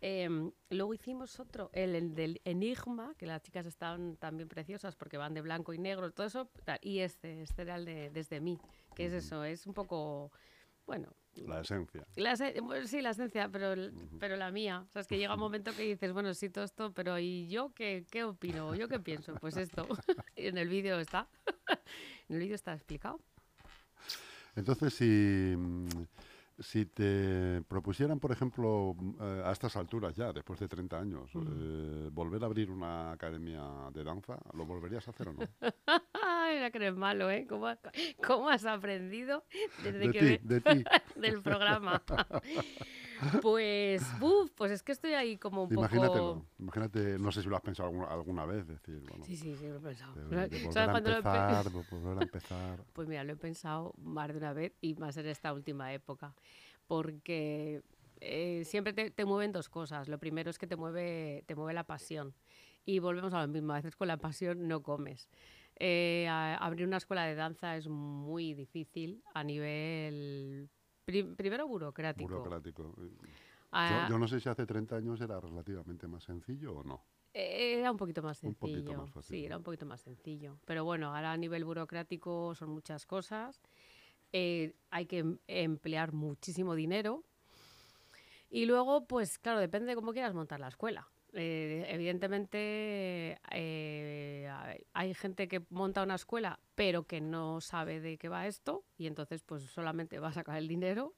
Em, 0.00 0.52
luego 0.68 0.92
hicimos 0.92 1.40
otro, 1.40 1.70
el, 1.72 2.14
del 2.14 2.42
Enigma, 2.44 3.14
que 3.16 3.24
las 3.24 3.40
chicas 3.40 3.64
estaban 3.64 4.16
también 4.16 4.48
preciosas 4.50 4.96
porque 4.96 5.16
van 5.16 5.32
de 5.32 5.40
blanco 5.40 5.72
y 5.72 5.78
negro, 5.78 6.10
todo 6.10 6.26
eso, 6.26 6.50
y 6.82 6.98
este, 6.98 7.40
este 7.40 7.62
era 7.62 7.76
el 7.76 7.86
de 7.86 8.10
Desde 8.10 8.38
mí, 8.38 8.58
que 8.94 9.06
es 9.06 9.14
eso, 9.14 9.44
es 9.44 9.66
un 9.66 9.72
poco, 9.72 10.30
bueno... 10.84 11.14
La 11.36 11.62
esencia. 11.62 12.06
sí, 12.84 13.00
la 13.00 13.10
esencia, 13.10 13.48
pero, 13.48 13.90
pero 14.20 14.36
la 14.36 14.50
mía. 14.50 14.84
O 14.86 14.90
sea, 14.90 15.00
es 15.00 15.08
que 15.08 15.16
llega 15.18 15.34
un 15.34 15.40
momento 15.40 15.72
que 15.74 15.82
dices, 15.82 16.12
bueno, 16.12 16.32
sí, 16.34 16.48
todo 16.50 16.64
esto, 16.64 16.92
pero 16.92 17.18
¿y 17.18 17.48
yo 17.48 17.72
qué, 17.74 18.06
qué 18.10 18.24
opino? 18.24 18.74
¿Yo 18.74 18.88
qué 18.88 19.00
pienso? 19.00 19.34
Pues 19.36 19.56
esto. 19.56 19.88
en 20.36 20.58
el 20.58 20.68
vídeo 20.68 21.00
está. 21.00 21.28
en 22.28 22.36
el 22.36 22.38
vídeo 22.38 22.54
está 22.54 22.74
explicado. 22.74 23.20
Entonces, 24.56 24.94
si, 24.94 25.54
mm, 25.56 25.88
si 26.58 26.86
te 26.86 27.62
propusieran, 27.62 28.20
por 28.20 28.32
ejemplo, 28.32 28.94
mm, 28.96 29.14
eh, 29.20 29.42
a 29.44 29.52
estas 29.52 29.76
alturas 29.76 30.14
ya, 30.14 30.32
después 30.32 30.60
de 30.60 30.68
30 30.68 30.98
años, 30.98 31.30
eh, 31.34 32.08
volver 32.12 32.42
a 32.42 32.46
abrir 32.46 32.70
una 32.70 33.12
academia 33.12 33.62
de 33.92 34.04
danza, 34.04 34.38
¿lo 34.52 34.64
volverías 34.64 35.06
a 35.08 35.10
hacer 35.10 35.28
o 35.28 35.32
no? 35.32 35.40
Ay, 36.22 36.70
que 36.70 36.78
eres 36.78 36.96
malo, 36.96 37.30
¿eh? 37.30 37.46
¿Cómo, 37.48 37.66
cómo 38.24 38.48
has 38.48 38.64
aprendido 38.64 39.44
desde 39.82 39.98
de 39.98 40.10
que 40.10 40.40
de 40.42 40.60
ti. 40.60 40.84
del 41.16 41.42
programa? 41.42 42.02
Pues, 43.42 44.02
uf, 44.20 44.50
pues 44.54 44.72
es 44.72 44.82
que 44.82 44.92
estoy 44.92 45.12
ahí 45.12 45.36
como 45.36 45.64
un 45.64 45.72
Imagínatelo, 45.72 46.34
poco... 46.34 46.46
Imagínate, 46.58 47.18
no 47.18 47.32
sé 47.32 47.42
si 47.42 47.48
lo 47.48 47.56
has 47.56 47.62
pensado 47.62 47.88
alguna, 47.88 48.06
alguna 48.06 48.44
vez, 48.44 48.66
decir, 48.66 49.02
bueno, 49.08 49.24
Sí, 49.24 49.36
sí, 49.36 49.54
sí, 49.56 49.68
lo 49.68 49.76
he 49.76 49.80
pensado. 49.80 50.14
De, 50.14 50.48
de 50.48 50.64
volver, 50.64 50.88
a 50.88 50.96
empezar, 50.98 51.70
volver 51.70 52.18
a 52.18 52.22
empezar. 52.22 52.84
Pues 52.92 53.08
mira, 53.08 53.24
lo 53.24 53.32
he 53.32 53.36
pensado 53.36 53.94
más 53.98 54.28
de 54.28 54.38
una 54.38 54.52
vez 54.52 54.72
y 54.80 54.94
más 54.94 55.16
en 55.16 55.26
esta 55.26 55.52
última 55.52 55.92
época, 55.92 56.34
porque 56.86 57.82
eh, 58.20 58.62
siempre 58.64 58.92
te, 58.92 59.10
te, 59.10 59.24
mueven 59.24 59.52
dos 59.52 59.68
cosas. 59.68 60.08
Lo 60.08 60.18
primero 60.18 60.50
es 60.50 60.58
que 60.58 60.66
te 60.66 60.76
mueve, 60.76 61.44
te 61.46 61.54
mueve 61.54 61.74
la 61.74 61.84
pasión. 61.84 62.34
Y 62.86 62.98
volvemos 62.98 63.32
a 63.32 63.40
lo 63.40 63.48
mismo, 63.48 63.72
a 63.72 63.76
veces 63.76 63.96
con 63.96 64.08
la 64.08 64.18
pasión 64.18 64.68
no 64.68 64.82
comes. 64.82 65.28
Eh, 65.76 66.28
abrir 66.28 66.86
una 66.86 66.98
escuela 66.98 67.24
de 67.24 67.34
danza 67.34 67.76
es 67.76 67.88
muy 67.88 68.54
difícil 68.54 69.22
a 69.34 69.42
nivel 69.42 70.70
primero 71.04 71.66
burocrático. 71.68 72.28
Burocrático. 72.28 72.94
Ah. 73.72 74.06
yo, 74.08 74.18
no 74.18 74.28
sé 74.28 74.40
si 74.40 74.48
hace 74.48 74.66
30 74.66 74.96
años 74.96 75.20
era 75.20 75.40
relativamente 75.40 76.06
más 76.06 76.24
sencillo 76.24 76.76
o 76.78 76.84
no. 76.84 77.04
Era 77.32 77.90
un 77.90 77.96
poquito 77.96 78.22
más 78.22 78.42
Un 78.44 78.54
sencillo. 78.54 78.84
poquito 78.84 79.00
más 79.00 79.10
fácil, 79.10 79.36
sí, 79.36 79.40
¿no? 79.42 79.46
era 79.46 79.56
un 79.56 79.62
poquito 79.64 79.86
más 79.86 80.00
sencillo. 80.00 80.58
Pero 80.64 80.84
bueno, 80.84 81.14
ahora 81.14 81.32
a 81.32 81.36
nivel 81.36 81.64
burocrático 81.64 82.54
son 82.54 82.70
muchas 82.70 83.06
cosas. 83.06 83.60
Eh, 84.32 84.74
hay 84.90 85.06
que 85.06 85.18
em- 85.18 85.38
emplear 85.48 86.12
muchísimo 86.12 86.74
dinero. 86.76 87.24
Y 88.50 88.66
luego, 88.66 89.04
pues 89.06 89.38
claro, 89.38 89.58
depende 89.58 89.86
de 89.88 89.96
cómo 89.96 90.12
quieras 90.12 90.34
montar 90.34 90.60
la 90.60 90.68
escuela. 90.68 91.08
Eh, 91.36 91.84
evidentemente, 91.88 93.38
eh, 93.50 94.48
hay- 94.92 95.14
gente 95.14 95.48
que 95.48 95.62
monta 95.70 96.02
una 96.02 96.14
escuela, 96.14 96.60
pero 96.74 97.04
que 97.04 97.20
no 97.20 97.60
sabe 97.60 98.00
de 98.00 98.18
qué 98.18 98.28
va 98.28 98.46
esto, 98.46 98.84
y 98.96 99.06
entonces, 99.06 99.42
pues 99.42 99.62
solamente 99.64 100.18
va 100.20 100.28
a 100.28 100.32
sacar 100.32 100.56
el 100.56 100.68
dinero 100.68 101.12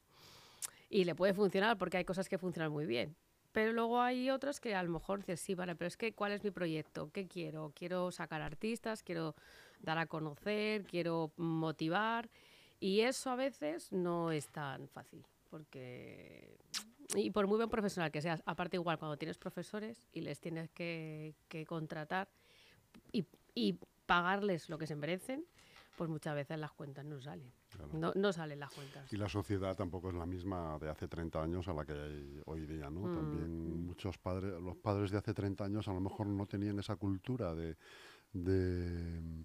y 0.88 1.04
le 1.04 1.14
puede 1.14 1.34
funcionar 1.34 1.76
porque 1.78 1.98
hay 1.98 2.04
cosas 2.04 2.28
que 2.28 2.38
funcionan 2.38 2.72
muy 2.72 2.86
bien. 2.86 3.16
Pero 3.52 3.72
luego 3.72 4.00
hay 4.00 4.30
otros 4.30 4.60
que 4.60 4.74
a 4.74 4.82
lo 4.82 4.90
mejor 4.90 5.20
dices, 5.20 5.40
sí, 5.40 5.54
vale, 5.54 5.74
pero 5.76 5.88
es 5.88 5.96
que 5.96 6.12
¿cuál 6.12 6.32
es 6.32 6.44
mi 6.44 6.50
proyecto? 6.50 7.10
¿Qué 7.12 7.26
quiero? 7.26 7.72
Quiero 7.74 8.10
sacar 8.10 8.42
artistas, 8.42 9.02
quiero 9.02 9.34
dar 9.80 9.98
a 9.98 10.06
conocer, 10.06 10.84
quiero 10.84 11.32
motivar. 11.36 12.28
Y 12.80 13.00
eso 13.00 13.30
a 13.30 13.36
veces 13.36 13.92
no 13.92 14.30
es 14.32 14.48
tan 14.48 14.88
fácil, 14.88 15.24
porque... 15.50 16.58
Y 17.14 17.30
por 17.30 17.46
muy 17.46 17.56
buen 17.56 17.68
profesional 17.68 18.10
que 18.10 18.20
seas, 18.20 18.42
aparte 18.46 18.76
igual 18.76 18.98
cuando 18.98 19.16
tienes 19.16 19.38
profesores 19.38 20.08
y 20.12 20.20
les 20.22 20.40
tienes 20.40 20.70
que, 20.70 21.34
que 21.48 21.64
contratar 21.64 22.28
y, 23.12 23.26
y 23.54 23.78
pagarles 24.06 24.68
lo 24.68 24.78
que 24.78 24.86
se 24.86 24.96
merecen, 24.96 25.44
pues 25.96 26.10
muchas 26.10 26.34
veces 26.34 26.58
las 26.58 26.72
cuentas 26.72 27.04
no 27.04 27.20
salen. 27.20 27.50
Claro. 27.70 27.90
No, 27.92 28.12
no 28.14 28.32
salen 28.32 28.60
las 28.60 28.72
cuentas. 28.72 29.12
Y 29.12 29.16
la 29.16 29.28
sociedad 29.28 29.74
tampoco 29.76 30.10
es 30.10 30.14
la 30.14 30.26
misma 30.26 30.78
de 30.78 30.88
hace 30.90 31.08
30 31.08 31.42
años 31.42 31.68
a 31.68 31.72
la 31.72 31.84
que 31.84 31.92
hay 31.92 32.40
hoy 32.46 32.66
día, 32.66 32.90
¿no? 32.90 33.00
Mm, 33.00 33.14
También 33.14 33.86
muchos 33.86 34.18
padres, 34.18 34.60
los 34.60 34.76
padres 34.76 35.10
de 35.10 35.18
hace 35.18 35.34
30 35.34 35.64
años 35.64 35.88
a 35.88 35.92
lo 35.92 36.00
mejor 36.00 36.26
no 36.26 36.46
tenían 36.46 36.78
esa 36.78 36.96
cultura 36.96 37.54
de, 37.54 37.76
de, 38.32 39.44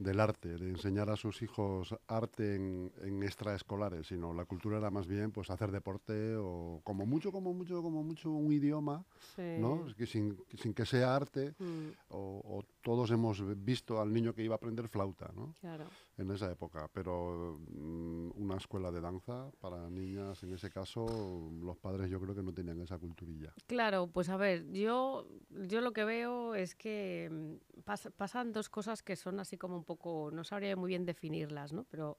del 0.00 0.18
arte, 0.18 0.56
de 0.56 0.70
enseñar 0.70 1.10
a 1.10 1.16
sus 1.16 1.42
hijos 1.42 1.94
arte 2.08 2.56
en, 2.56 2.90
en 3.02 3.22
extraescolares, 3.22 4.06
sino 4.06 4.32
la 4.32 4.46
cultura 4.46 4.78
era 4.78 4.90
más 4.90 5.06
bien 5.06 5.30
pues 5.30 5.50
hacer 5.50 5.70
deporte 5.70 6.34
o 6.36 6.80
como 6.84 7.04
mucho, 7.04 7.30
como 7.30 7.52
mucho, 7.52 7.82
como 7.82 8.02
mucho 8.02 8.30
un 8.30 8.50
idioma, 8.50 9.04
Sí. 9.36 9.42
¿no? 9.58 9.84
Que 9.96 10.06
sin, 10.06 10.36
sin 10.56 10.72
que 10.74 10.86
sea 10.86 11.14
arte, 11.14 11.54
Mm, 11.58 11.88
o, 12.08 12.40
o 12.58 12.64
todos 12.80 13.10
hemos 13.10 13.42
visto 13.62 14.00
al 14.00 14.10
niño 14.12 14.34
que 14.34 14.42
iba 14.42 14.54
a 14.54 14.56
aprender 14.56 14.88
flauta, 14.88 15.30
¿no? 15.36 15.54
claro. 15.60 15.84
en 16.16 16.30
esa 16.30 16.50
época, 16.50 16.88
pero 16.94 17.58
mm, 17.70 18.30
una 18.36 18.56
escuela 18.56 18.90
de 18.90 19.00
danza 19.02 19.50
para 19.60 19.88
niñas, 19.90 20.42
en 20.42 20.52
ese 20.54 20.70
caso, 20.70 21.06
los 21.62 21.76
padres 21.76 22.10
yo 22.10 22.18
creo 22.20 22.34
que 22.34 22.42
no 22.42 22.52
tenían 22.52 22.80
esa 22.80 22.98
culturilla. 22.98 23.52
Claro, 23.66 24.06
pues 24.06 24.28
a 24.30 24.36
ver, 24.38 24.70
yo, 24.72 25.26
yo 25.50 25.80
lo 25.82 25.92
que 25.92 26.04
veo 26.04 26.54
es 26.54 26.74
que 26.74 27.28
mm, 27.30 27.80
pas- 27.84 28.10
pasan 28.12 28.52
dos 28.52 28.68
cosas 28.70 29.02
que 29.02 29.16
son 29.16 29.40
así 29.40 29.56
como 29.58 29.76
un 29.76 29.84
no 30.32 30.44
sabría 30.44 30.76
muy 30.76 30.88
bien 30.88 31.06
definirlas, 31.06 31.72
¿no? 31.72 31.84
Pero 31.84 32.18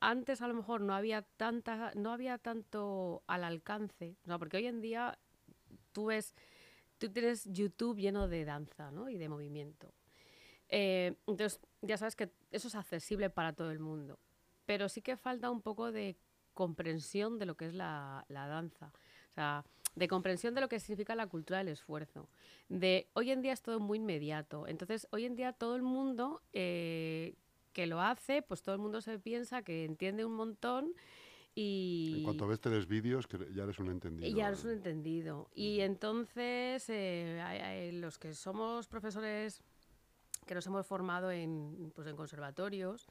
antes 0.00 0.42
a 0.42 0.48
lo 0.48 0.54
mejor 0.54 0.80
no 0.80 0.94
había 0.94 1.22
tanta, 1.22 1.92
no 1.94 2.12
había 2.12 2.38
tanto 2.38 3.22
al 3.26 3.44
alcance, 3.44 4.16
¿no? 4.24 4.38
Porque 4.38 4.56
hoy 4.56 4.66
en 4.66 4.80
día 4.80 5.18
tú 5.92 6.06
ves, 6.06 6.34
tú 6.98 7.10
tienes 7.10 7.44
YouTube 7.44 7.98
lleno 7.98 8.28
de 8.28 8.44
danza, 8.44 8.90
¿no? 8.90 9.08
Y 9.08 9.16
de 9.16 9.28
movimiento. 9.28 9.92
Eh, 10.68 11.14
entonces, 11.26 11.60
ya 11.82 11.98
sabes 11.98 12.16
que 12.16 12.30
eso 12.50 12.68
es 12.68 12.74
accesible 12.74 13.30
para 13.30 13.52
todo 13.52 13.70
el 13.70 13.78
mundo. 13.78 14.18
Pero 14.66 14.88
sí 14.88 15.02
que 15.02 15.16
falta 15.16 15.50
un 15.50 15.60
poco 15.60 15.92
de 15.92 16.16
comprensión 16.54 17.38
de 17.38 17.46
lo 17.46 17.56
que 17.56 17.66
es 17.66 17.74
la, 17.74 18.24
la 18.28 18.46
danza. 18.46 18.92
O 19.32 19.34
sea, 19.34 19.64
de 19.94 20.08
comprensión 20.08 20.54
de 20.54 20.60
lo 20.60 20.68
que 20.68 20.78
significa 20.78 21.14
la 21.14 21.26
cultura 21.26 21.58
del 21.58 21.68
esfuerzo. 21.68 22.28
De 22.68 23.08
hoy 23.14 23.30
en 23.30 23.40
día 23.40 23.54
es 23.54 23.62
todo 23.62 23.80
muy 23.80 23.98
inmediato. 23.98 24.66
Entonces, 24.66 25.08
hoy 25.10 25.24
en 25.24 25.36
día 25.36 25.54
todo 25.54 25.74
el 25.74 25.82
mundo 25.82 26.42
eh, 26.52 27.34
que 27.72 27.86
lo 27.86 28.02
hace, 28.02 28.42
pues 28.42 28.62
todo 28.62 28.74
el 28.74 28.80
mundo 28.80 29.00
se 29.00 29.18
piensa 29.18 29.62
que 29.62 29.84
entiende 29.84 30.26
un 30.26 30.34
montón 30.34 30.92
y... 31.54 32.16
En 32.18 32.24
cuanto 32.24 32.46
ves 32.46 32.60
tres 32.60 32.86
vídeos, 32.86 33.26
que 33.26 33.38
ya 33.54 33.64
eres 33.64 33.78
un 33.78 33.88
entendido. 33.88 34.36
Ya 34.36 34.50
es 34.50 34.64
un 34.64 34.72
entendido. 34.72 35.50
Y 35.54 35.80
entonces, 35.80 36.84
eh, 36.88 37.90
los 37.94 38.18
que 38.18 38.34
somos 38.34 38.88
profesores 38.88 39.62
que 40.46 40.54
nos 40.54 40.66
hemos 40.66 40.86
formado 40.86 41.30
en, 41.30 41.90
pues, 41.94 42.06
en 42.06 42.16
conservatorios, 42.16 43.06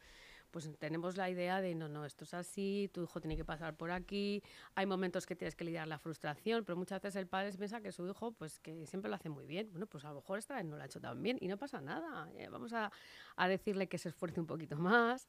pues 0.51 0.69
tenemos 0.77 1.17
la 1.17 1.29
idea 1.29 1.61
de, 1.61 1.73
no, 1.73 1.87
no, 1.87 2.05
esto 2.05 2.25
es 2.25 2.33
así, 2.33 2.89
tu 2.93 3.03
hijo 3.03 3.19
tiene 3.21 3.35
que 3.37 3.45
pasar 3.45 3.75
por 3.75 3.89
aquí, 3.91 4.43
hay 4.75 4.85
momentos 4.85 5.25
que 5.25 5.35
tienes 5.35 5.55
que 5.55 5.63
lidiar 5.63 5.87
la 5.87 5.97
frustración, 5.97 6.63
pero 6.65 6.75
muchas 6.77 7.01
veces 7.01 7.15
el 7.15 7.27
padre 7.27 7.51
piensa 7.57 7.81
que 7.81 7.91
su 7.91 8.07
hijo, 8.07 8.33
pues 8.33 8.59
que 8.59 8.85
siempre 8.85 9.09
lo 9.09 9.15
hace 9.15 9.29
muy 9.29 9.45
bien. 9.45 9.69
Bueno, 9.71 9.87
pues 9.87 10.05
a 10.05 10.09
lo 10.09 10.15
mejor 10.15 10.37
esta 10.39 10.55
vez 10.55 10.65
no 10.65 10.75
lo 10.77 10.83
ha 10.83 10.85
hecho 10.85 10.99
tan 11.01 11.21
bien 11.23 11.37
y 11.41 11.47
no 11.47 11.57
pasa 11.57 11.81
nada. 11.81 12.29
eh, 12.37 12.49
vamos 12.49 12.73
a, 12.73 12.91
a 13.35 13.47
decirle 13.47 13.87
que 13.87 13.97
se 13.97 14.09
esfuerce 14.09 14.39
un 14.39 14.47
poquito 14.47 14.75
más, 14.77 15.27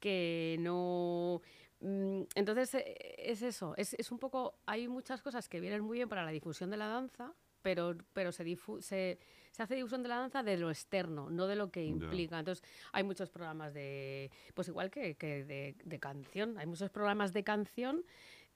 que 0.00 0.56
no... 0.60 1.40
Mm, 1.80 2.22
Entonces, 2.34 2.74
eh, 2.74 3.14
es 3.18 3.42
eso, 3.42 3.74
es, 3.76 3.94
es 3.94 4.10
un 4.10 4.18
poco, 4.18 4.54
hay 4.66 4.88
muchas 4.88 5.22
cosas 5.22 5.48
que 5.48 5.60
vienen 5.60 5.82
muy 5.82 5.98
bien 5.98 6.08
para 6.08 6.24
la 6.24 6.30
difusión 6.30 6.70
de 6.70 6.76
la 6.76 6.88
danza, 6.88 7.32
pero, 7.62 7.96
pero 8.12 8.32
se, 8.32 8.44
difu- 8.44 8.80
se, 8.80 9.18
se 9.54 9.62
hace 9.62 9.76
difusión 9.76 10.02
de 10.02 10.08
la 10.08 10.16
danza 10.16 10.42
de 10.42 10.56
lo 10.56 10.68
externo, 10.68 11.30
no 11.30 11.46
de 11.46 11.54
lo 11.54 11.70
que 11.70 11.84
implica. 11.84 12.40
Entonces, 12.40 12.64
hay 12.90 13.04
muchos 13.04 13.30
programas 13.30 13.72
de, 13.72 14.32
pues 14.52 14.66
igual 14.66 14.90
que, 14.90 15.14
que 15.14 15.44
de, 15.44 15.76
de 15.84 16.00
canción, 16.00 16.58
hay 16.58 16.66
muchos 16.66 16.90
programas 16.90 17.32
de 17.32 17.44
canción 17.44 18.02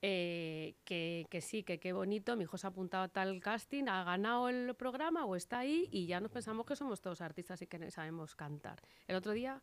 eh, 0.03 0.75
que, 0.85 1.29
que 1.31 1.41
sí, 1.41 1.63
que 1.63 1.79
qué 1.79 1.93
bonito, 1.93 2.35
mi 2.35 2.43
hijo 2.43 2.59
se 2.59 2.67
ha 2.67 2.71
apuntado 2.71 3.05
a 3.05 3.09
tal 3.09 3.39
casting, 3.39 3.85
ha 3.87 4.03
ganado 4.03 4.49
el 4.49 4.75
programa 4.75 5.25
o 5.25 5.37
está 5.37 5.61
ahí 5.61 5.89
y 5.93 6.09
ya 6.09 6.19
nos 6.19 6.33
pensamos 6.33 6.67
que 6.67 6.75
somos 6.75 7.01
todos 7.01 7.21
artistas 7.21 7.63
y 7.63 7.69
que 7.69 7.93
sabemos 7.93 8.35
cantar. 8.35 8.83
El 9.07 9.15
otro 9.15 9.31
día 9.31 9.63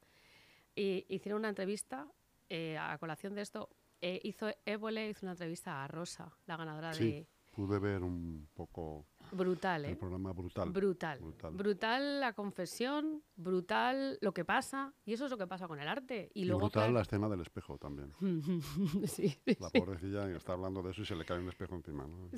eh, 0.77 1.05
hicieron 1.09 1.39
una 1.39 1.49
entrevista 1.49 2.07
eh, 2.47 2.77
a 2.77 2.97
colación 2.97 3.35
de 3.35 3.41
esto. 3.41 3.67
hizo 3.99 4.47
Évole 4.65 5.09
hizo 5.09 5.25
una 5.25 5.33
entrevista 5.33 5.83
a 5.83 5.87
Rosa, 5.89 6.31
la 6.45 6.55
ganadora 6.55 6.93
Sí, 6.93 7.27
pude 7.51 7.77
ver 7.79 8.03
un 8.03 8.47
poco 8.53 9.05
Brutal, 9.31 9.85
el 9.85 9.91
¿eh? 9.91 9.95
programa 9.95 10.31
brutal. 10.33 10.69
Brutal. 10.71 11.19
brutal. 11.19 11.53
Brutal 11.55 12.19
la 12.21 12.33
confesión, 12.33 13.23
brutal 13.35 14.17
lo 14.21 14.33
que 14.33 14.45
pasa, 14.45 14.93
y 15.05 15.13
eso 15.13 15.25
es 15.25 15.31
lo 15.31 15.37
que 15.37 15.47
pasa 15.47 15.67
con 15.67 15.79
el 15.79 15.87
arte. 15.87 16.31
Y, 16.33 16.41
Y 16.41 16.45
luego 16.45 16.61
brutal 16.61 16.83
la 16.83 16.87
claro- 16.89 17.01
escena 17.03 17.29
del 17.29 17.41
espejo 17.41 17.77
también. 17.77 18.13
sí, 19.07 19.37
La 19.59 19.69
sí. 19.69 19.79
pobrecilla 19.79 20.29
está 20.35 20.53
hablando 20.53 20.81
de 20.81 20.91
eso 20.91 21.01
y 21.01 21.05
se 21.05 21.15
le 21.15 21.25
cae 21.25 21.39
un 21.39 21.49
espejo 21.49 21.75
encima. 21.75 22.05
¿no? 22.07 22.29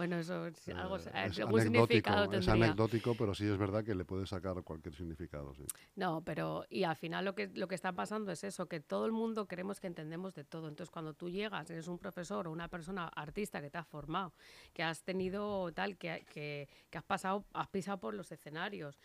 Bueno, 0.00 0.16
eso 0.16 0.46
es 0.46 0.66
algo, 0.70 0.96
Eh, 0.96 1.00
eh, 1.12 1.26
es 1.26 1.40
algún 1.40 1.60
significado 1.60 2.32
es 2.32 2.48
anecdótico, 2.48 3.14
pero 3.18 3.34
sí 3.34 3.46
es 3.46 3.58
verdad 3.58 3.84
que 3.84 3.94
le 3.94 4.06
puede 4.06 4.26
sacar 4.26 4.62
cualquier 4.62 4.94
significado. 4.94 5.52
Sí. 5.52 5.62
No, 5.94 6.22
pero 6.24 6.64
y 6.70 6.84
al 6.84 6.96
final 6.96 7.26
lo 7.26 7.34
que, 7.34 7.48
lo 7.48 7.68
que 7.68 7.74
está 7.74 7.92
pasando 7.92 8.32
es 8.32 8.42
eso, 8.42 8.66
que 8.66 8.80
todo 8.80 9.04
el 9.04 9.12
mundo 9.12 9.46
creemos 9.46 9.78
que 9.78 9.88
entendemos 9.88 10.34
de 10.34 10.44
todo. 10.44 10.68
Entonces, 10.68 10.90
cuando 10.90 11.12
tú 11.12 11.28
llegas, 11.28 11.68
eres 11.68 11.86
un 11.86 11.98
profesor 11.98 12.48
o 12.48 12.50
una 12.50 12.68
persona 12.68 13.08
artista 13.08 13.60
que 13.60 13.68
te 13.68 13.76
has 13.76 13.86
formado, 13.86 14.32
que 14.72 14.82
has 14.82 15.02
tenido 15.02 15.70
tal, 15.72 15.98
que, 15.98 16.24
que, 16.32 16.66
que 16.88 16.96
has 16.96 17.04
pasado, 17.04 17.44
has 17.52 17.68
pisado 17.68 17.98
por 18.00 18.14
los 18.14 18.32
escenarios, 18.32 18.98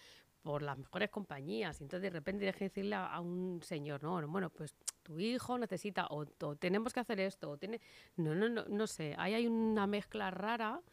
por 0.46 0.62
las 0.62 0.78
mejores 0.78 1.10
compañías, 1.10 1.82
y 1.82 1.86
entonces 1.86 2.04
de 2.04 2.12
repente 2.12 2.42
tienes 2.42 2.56
que 2.56 2.66
decirle 2.66 2.96
a, 2.96 3.20
un 3.20 3.64
señor, 3.64 4.04
no, 4.04 4.28
bueno, 4.28 4.52
pues 4.52 4.75
tu 5.02 5.20
hijo 5.20 5.58
necesita, 5.58 6.06
o, 6.12 6.28
tenemos 6.56 6.94
que 6.94 7.00
hacer 7.00 7.20
esto, 7.20 7.50
o 7.50 7.58
tiene. 7.58 7.82
No, 8.16 8.36
no, 8.36 8.48
no, 8.48 8.64
no 8.66 8.86
sé. 8.86 9.16
Ahí 9.18 9.34
hay 9.34 9.48
una 9.48 9.88
mezcla 9.88 10.30
rara 10.30 10.84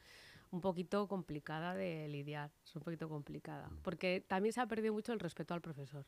un 0.53 0.63
poquito 0.63 1.07
complicada 1.07 1.75
de 1.75 2.09
lidiar, 2.09 2.51
es 2.65 2.75
un 2.75 2.81
poquito 2.81 3.11
complicada, 3.11 3.69
porque 3.83 4.25
también 4.27 4.55
se 4.55 4.63
ha 4.63 4.67
perdido 4.67 4.95
mucho 4.95 5.13
el 5.13 5.21
respeto 5.21 5.53
al 5.53 5.61
profesor, 5.61 6.07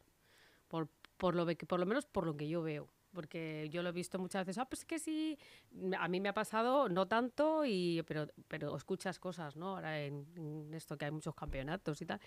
por, 0.67 0.89
por, 1.19 1.35
lo, 1.35 1.47
por 1.69 1.81
lo 1.81 1.85
menos 1.85 2.07
por 2.07 2.25
lo 2.25 2.35
que 2.39 2.49
yo 2.49 2.63
veo, 2.63 2.89
porque 3.13 3.69
yo 3.71 3.83
lo 3.83 3.91
he 3.91 3.93
visto 3.93 4.19
muchas 4.19 4.47
veces, 4.47 4.59
ah, 4.59 4.65
pues 4.65 4.81
es 4.81 4.87
que 4.87 4.99
sí, 4.99 5.39
a 5.99 6.09
mí 6.09 6.19
me 6.19 6.31
ha 6.31 6.35
pasado, 6.35 6.89
no 6.89 7.07
tanto, 7.09 7.67
y, 7.67 8.03
pero, 8.07 8.27
pero 8.49 8.75
escuchas 8.75 9.19
cosas, 9.19 9.55
¿no? 9.55 9.75
Ahora 9.75 10.01
en, 10.01 10.27
en 10.35 10.73
esto 10.73 10.97
que 10.97 11.05
hay 11.05 11.11
muchos 11.11 11.35
campeonatos 11.35 12.01
y 12.01 12.07
tal. 12.07 12.21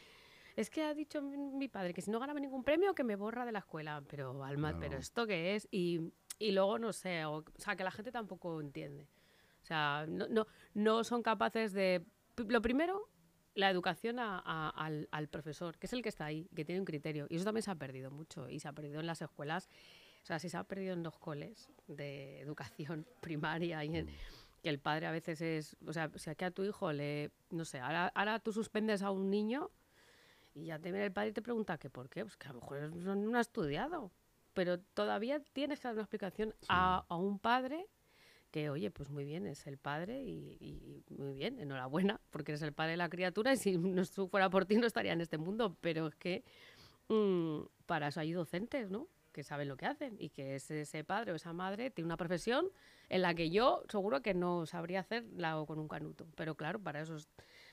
Es 0.57 0.69
que 0.69 0.83
ha 0.83 0.93
dicho 0.93 1.21
mi 1.21 1.67
padre 1.69 1.93
que 1.93 2.01
si 2.01 2.11
no 2.11 2.19
ganaba 2.19 2.39
ningún 2.39 2.63
premio 2.63 2.93
que 2.95 3.03
me 3.03 3.15
borra 3.15 3.45
de 3.45 3.51
la 3.53 3.59
escuela, 3.59 4.03
pero 4.09 4.43
Alma, 4.43 4.71
pero 4.79 4.97
esto 4.97 5.25
qué 5.27 5.55
es 5.55 5.67
y, 5.71 6.11
y 6.39 6.51
luego 6.51 6.79
no 6.79 6.91
sé, 6.91 7.23
o, 7.25 7.37
o 7.37 7.45
sea 7.57 7.75
que 7.75 7.83
la 7.83 7.91
gente 7.91 8.11
tampoco 8.11 8.59
entiende. 8.59 9.07
O 9.63 9.65
sea, 9.65 10.05
no, 10.07 10.27
no, 10.27 10.47
no 10.73 11.03
son 11.03 11.21
capaces 11.23 11.73
de... 11.73 12.03
Lo 12.47 12.61
primero, 12.61 13.07
la 13.53 13.69
educación 13.69 14.17
a- 14.19 14.39
a- 14.43 14.69
al, 14.69 15.07
al 15.11 15.27
profesor, 15.27 15.77
que 15.77 15.85
es 15.87 15.93
el 15.93 16.01
que 16.01 16.09
está 16.09 16.25
ahí, 16.25 16.49
que 16.55 16.65
tiene 16.65 16.79
un 16.81 16.85
criterio. 16.85 17.27
Y 17.29 17.35
eso 17.35 17.45
también 17.45 17.63
se 17.63 17.71
ha 17.71 17.75
perdido 17.75 18.09
mucho. 18.11 18.49
Y 18.49 18.59
se 18.59 18.67
ha 18.67 18.73
perdido 18.73 18.99
en 18.99 19.07
las 19.07 19.21
escuelas. 19.21 19.69
O 20.23 20.25
sea, 20.25 20.39
si 20.39 20.49
se 20.49 20.57
ha 20.57 20.63
perdido 20.63 20.93
en 20.93 21.03
los 21.03 21.17
coles 21.19 21.69
de 21.87 22.39
educación 22.39 23.05
primaria 23.21 23.83
y 23.85 23.95
en- 23.97 24.07
que 24.63 24.69
el 24.69 24.79
padre 24.79 25.05
a 25.07 25.11
veces 25.11 25.41
es... 25.41 25.77
O 25.85 25.93
sea, 25.93 26.09
si 26.15 26.29
aquí 26.31 26.45
a 26.45 26.51
tu 26.51 26.63
hijo 26.63 26.91
le... 26.93 27.29
No 27.51 27.63
sé, 27.65 27.79
ahora, 27.79 28.07
ahora 28.15 28.39
tú 28.39 28.53
suspendes 28.53 29.01
a 29.03 29.11
un 29.11 29.29
niño 29.29 29.69
y 30.57 30.65
ya 30.65 30.79
te 30.79 30.91
viene 30.91 31.05
el 31.05 31.11
padre 31.11 31.29
y 31.29 31.33
te 31.33 31.41
pregunta 31.41 31.77
que 31.77 31.89
por 31.89 32.09
qué. 32.09 32.23
Pues 32.23 32.35
que 32.35 32.47
a 32.47 32.53
lo 32.53 32.61
mejor 32.61 32.95
no, 32.95 33.15
no 33.15 33.37
ha 33.37 33.41
estudiado. 33.41 34.11
Pero 34.53 34.79
todavía 34.79 35.39
tienes 35.53 35.79
que 35.79 35.87
dar 35.87 35.93
una 35.93 36.03
explicación 36.03 36.55
a, 36.67 37.05
a 37.07 37.15
un 37.15 37.37
padre 37.37 37.87
que 38.51 38.69
oye, 38.69 38.91
pues 38.91 39.09
muy 39.09 39.25
bien, 39.25 39.45
es 39.45 39.67
el 39.67 39.77
padre 39.77 40.23
y, 40.23 40.57
y 40.59 41.13
muy 41.13 41.33
bien, 41.33 41.59
enhorabuena, 41.59 42.19
porque 42.29 42.53
eres 42.53 42.61
el 42.61 42.73
padre 42.73 42.91
de 42.91 42.97
la 42.97 43.09
criatura 43.09 43.53
y 43.53 43.57
si 43.57 43.77
no 43.77 44.03
fuera 44.29 44.49
por 44.49 44.65
ti 44.65 44.77
no 44.77 44.87
estaría 44.87 45.13
en 45.13 45.21
este 45.21 45.37
mundo, 45.37 45.77
pero 45.81 46.07
es 46.07 46.15
que 46.15 46.43
mm, 47.09 47.59
para 47.85 48.07
eso 48.07 48.19
hay 48.19 48.31
docentes, 48.31 48.89
¿no? 48.89 49.07
Que 49.33 49.43
saben 49.43 49.67
lo 49.67 49.77
que 49.77 49.85
hacen 49.85 50.15
y 50.17 50.29
que 50.29 50.55
ese, 50.55 50.81
ese 50.81 51.03
padre 51.03 51.33
o 51.33 51.35
esa 51.35 51.53
madre 51.53 51.91
tiene 51.91 52.07
una 52.07 52.17
profesión 52.17 52.71
en 53.09 53.21
la 53.21 53.35
que 53.35 53.49
yo 53.49 53.83
seguro 53.89 54.21
que 54.21 54.33
no 54.33 54.65
sabría 54.65 55.01
hacerla 55.01 55.63
con 55.67 55.77
un 55.77 55.87
canuto, 55.87 56.25
pero 56.35 56.55
claro, 56.55 56.79
para 56.79 57.01
eso 57.01 57.15
es, 57.15 57.25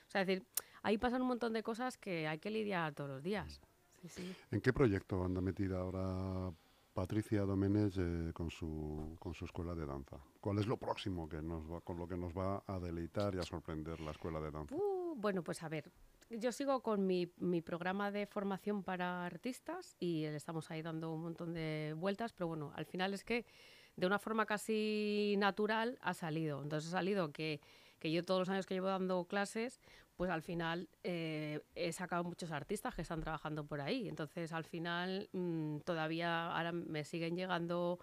o 0.07 0.11
sea, 0.11 0.21
es 0.21 0.27
decir, 0.27 0.45
ahí 0.85 0.99
pasan 0.99 1.23
un 1.23 1.27
montón 1.27 1.51
de 1.51 1.63
cosas 1.63 1.97
que 1.97 2.27
hay 2.27 2.37
que 2.37 2.51
lidiar 2.51 2.93
todos 2.93 3.09
los 3.09 3.23
días. 3.23 3.59
Sí, 4.01 4.07
sí. 4.07 4.35
¿En 4.51 4.61
qué 4.61 4.71
proyecto 4.71 5.23
anda 5.23 5.41
metida 5.41 5.79
ahora 5.79 6.53
Patricia 6.93 7.41
Domenech 7.41 7.97
eh, 7.97 8.31
con, 8.33 8.51
su, 8.51 9.17
con 9.19 9.33
su 9.33 9.45
escuela 9.45 9.73
de 9.73 9.85
danza? 9.85 10.17
¿Cuál 10.39 10.59
es 10.59 10.67
lo 10.67 10.77
próximo 10.77 11.27
que 11.27 11.41
nos 11.41 11.69
va, 11.69 11.81
con 11.81 11.97
lo 11.97 12.07
que 12.07 12.15
nos 12.15 12.33
va 12.33 12.63
a 12.67 12.79
deleitar 12.79 13.33
y 13.33 13.39
a 13.39 13.41
sorprender 13.41 13.99
la 13.99 14.11
escuela 14.11 14.39
de 14.39 14.51
danza? 14.51 14.75
Uh, 14.75 15.15
bueno, 15.15 15.43
pues 15.43 15.63
a 15.63 15.69
ver, 15.69 15.91
yo 16.29 16.51
sigo 16.51 16.83
con 16.83 17.07
mi, 17.07 17.31
mi 17.37 17.61
programa 17.61 18.11
de 18.11 18.27
formación 18.27 18.83
para 18.83 19.25
artistas 19.25 19.95
y 19.99 20.21
le 20.21 20.35
estamos 20.35 20.69
ahí 20.69 20.83
dando 20.83 21.11
un 21.13 21.23
montón 21.23 21.55
de 21.55 21.95
vueltas, 21.97 22.31
pero 22.31 22.47
bueno, 22.47 22.71
al 22.75 22.85
final 22.85 23.15
es 23.15 23.23
que 23.23 23.47
de 23.95 24.05
una 24.05 24.19
forma 24.19 24.45
casi 24.45 25.33
natural 25.39 25.97
ha 26.01 26.13
salido. 26.13 26.61
Entonces 26.61 26.89
ha 26.89 26.97
salido 26.97 27.31
que, 27.31 27.59
que 27.97 28.11
yo 28.11 28.23
todos 28.23 28.41
los 28.41 28.49
años 28.49 28.67
que 28.67 28.75
llevo 28.75 28.87
dando 28.87 29.25
clases, 29.25 29.81
pues 30.15 30.29
al 30.31 30.41
final 30.41 30.89
eh, 31.03 31.61
he 31.75 31.91
sacado 31.91 32.23
muchos 32.23 32.51
artistas 32.51 32.95
que 32.95 33.01
están 33.01 33.21
trabajando 33.21 33.65
por 33.65 33.81
ahí. 33.81 34.07
Entonces 34.07 34.51
al 34.53 34.65
final 34.65 35.29
mm, 35.33 35.79
todavía 35.79 36.51
ahora 36.55 36.71
me 36.71 37.03
siguen 37.03 37.35
llegando 37.35 37.99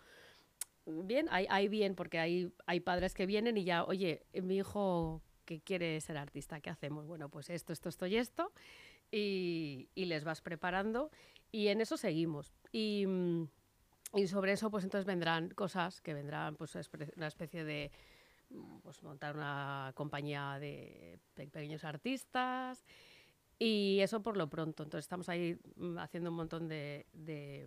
bien, 0.87 1.29
hay, 1.31 1.47
hay 1.49 1.69
bien, 1.69 1.95
porque 1.95 2.19
hay, 2.19 2.53
hay 2.67 2.81
padres 2.81 3.15
que 3.15 3.27
vienen 3.27 3.57
y 3.57 3.65
ya, 3.65 3.85
oye, 3.85 4.27
mi 4.43 4.57
hijo 4.57 5.23
que 5.45 5.61
quiere 5.61 6.01
ser 6.01 6.17
artista, 6.17 6.61
¿qué 6.61 6.71
hacemos? 6.71 7.07
Bueno, 7.07 7.29
pues 7.29 7.51
esto, 7.51 7.73
esto, 7.73 7.89
esto 7.89 8.07
y 8.07 8.17
esto. 8.17 8.53
Y, 9.11 9.89
y 9.95 10.07
les 10.07 10.25
vas 10.25 10.41
preparando 10.41 11.11
y 11.51 11.69
en 11.69 11.81
eso 11.81 11.97
seguimos. 11.97 12.55
Y, 12.73 13.05
mm, 13.07 13.49
y 14.15 14.27
sobre 14.27 14.53
eso, 14.53 14.71
pues 14.71 14.85
entonces 14.85 15.07
vendrán 15.07 15.51
cosas 15.51 16.01
que 16.01 16.15
vendrán, 16.15 16.57
pues 16.57 16.75
una 17.17 17.27
especie 17.27 17.65
de 17.65 17.91
mm, 17.91 18.01
pues 18.83 19.03
montar 19.03 19.37
una 19.37 19.93
compañía 19.95 20.59
de 20.61 21.19
pe- 21.35 21.47
pequeños 21.49 21.85
artistas 21.85 22.85
y 23.59 23.99
eso 24.01 24.23
por 24.23 24.37
lo 24.37 24.49
pronto. 24.49 24.83
Entonces 24.83 25.05
estamos 25.05 25.29
ahí 25.29 25.59
mm, 25.77 25.99
haciendo 25.99 26.31
un 26.31 26.37
montón 26.37 26.69
de, 26.69 27.07
de- 27.13 27.67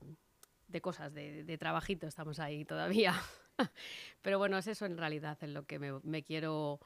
de 0.67 0.81
cosas, 0.81 1.13
de, 1.13 1.43
de 1.43 1.57
trabajito, 1.57 2.07
estamos 2.07 2.39
ahí 2.39 2.65
todavía. 2.65 3.13
Pero 4.21 4.37
bueno, 4.39 4.57
es 4.57 4.67
eso 4.67 4.85
en 4.85 4.97
realidad 4.97 5.37
en 5.41 5.53
lo 5.53 5.63
que 5.65 5.79
me, 5.79 5.99
me 6.03 6.23
quiero... 6.23 6.79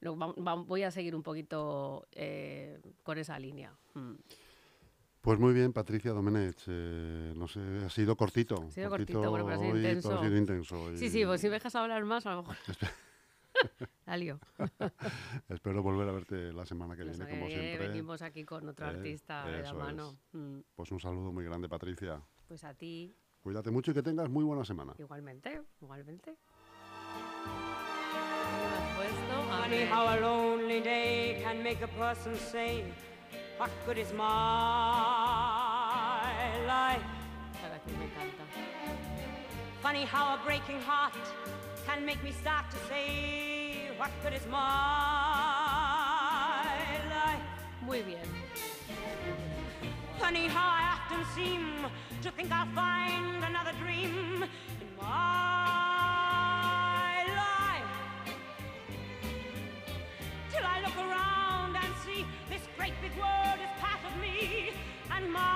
lo- 0.00 0.16
voy 0.16 0.82
a 0.82 0.90
seguir 0.90 1.14
un 1.14 1.22
poquito 1.22 2.06
eh, 2.12 2.80
con 3.02 3.18
esa 3.18 3.38
línea. 3.38 3.74
Mm. 3.94 4.14
Pues 5.20 5.40
muy 5.40 5.52
bien, 5.52 5.72
Patricia 5.72 6.12
Domenech. 6.12 6.56
eh, 6.68 7.32
no 7.36 7.48
sé, 7.48 7.60
ha 7.84 7.90
sido 7.90 8.16
cortito. 8.16 8.62
Ha 8.68 8.70
sido 8.70 8.88
cortito, 8.90 9.28
bueno, 9.28 9.44
pero 9.44 9.56
ha 9.56 9.60
sido 9.60 9.72
hoy, 9.72 9.78
intenso. 9.80 10.14
ha 10.18 10.22
sido 10.22 10.36
intenso. 10.36 10.96
Sí, 10.96 11.10
sí, 11.10 11.24
pues 11.26 11.40
si 11.40 11.48
me 11.48 11.54
dejas 11.54 11.74
hablar 11.74 12.04
más, 12.04 12.24
a 12.26 12.30
lo 12.34 12.42
mejor... 12.42 12.56
Lío. 14.16 14.38
Espero 15.48 15.82
volver 15.82 16.08
a 16.08 16.12
verte 16.12 16.52
la 16.52 16.64
semana 16.66 16.96
que 16.96 17.04
La 17.04 17.12
viene, 17.12 17.28
como 17.30 17.46
que 17.46 17.52
siempre. 17.54 17.88
venimos 17.88 18.22
aquí 18.22 18.44
con 18.44 18.68
otro 18.68 18.86
Eh, 18.86 18.90
artista 18.90 19.44
de 19.46 19.62
la 19.62 19.72
mano. 19.74 20.16
Mm, 20.32 20.58
Pues 20.74 20.90
un 20.92 21.00
saludo 21.00 21.32
muy 21.32 21.44
grande, 21.44 21.68
Patricia. 21.68 22.20
Pues 22.48 22.64
a 22.64 22.74
ti, 22.74 23.14
Cuídate 23.42 23.70
mucho 23.70 23.90
y 23.92 23.94
que 23.94 24.02
tengas 24.02 24.28
muy 24.28 24.42
buena 24.44 24.64
semana. 24.64 24.94
igualmente, 24.98 25.62
igualmente. 25.80 26.36
Funny 29.48 29.84
how 29.90 30.06
a 30.08 30.16
lonely 30.20 30.80
day 30.80 31.40
can 31.42 31.62
make 31.62 31.82
a 31.82 31.88
person 31.88 32.34
say, 32.36 32.84
What 33.58 33.70
good 33.86 33.98
is 33.98 34.12
my 34.12 34.24
life? 36.66 37.02
Funny 39.82 40.04
how 40.04 40.34
a 40.34 40.38
breaking 40.44 40.80
heart 40.82 41.12
can 41.86 42.04
make 42.04 42.22
me 42.24 42.32
start 42.32 42.68
to 42.70 42.76
say, 42.88 43.55
What 43.98 44.10
good 44.22 44.34
is 44.34 44.46
my 44.46 44.58
life? 47.08 47.40
Muy 47.80 48.02
bien. 48.02 48.28
Funny 50.18 50.48
how 50.48 50.68
I 50.68 50.82
often 50.96 51.24
seem 51.34 51.86
to 52.20 52.30
think 52.32 52.52
I'll 52.52 52.66
find 52.74 53.42
another 53.42 53.72
dream 53.78 54.44
in 54.82 54.96
my 55.00 56.04
life. 57.42 57.92
Till 60.52 60.66
I 60.66 60.80
look 60.84 60.98
around 60.98 61.76
and 61.76 61.94
see 62.04 62.26
this 62.50 62.68
great 62.76 62.92
big 63.00 63.16
world 63.16 63.60
is 63.64 63.70
part 63.80 64.04
of 64.04 64.20
me 64.20 64.72
and 65.10 65.32
my 65.32 65.55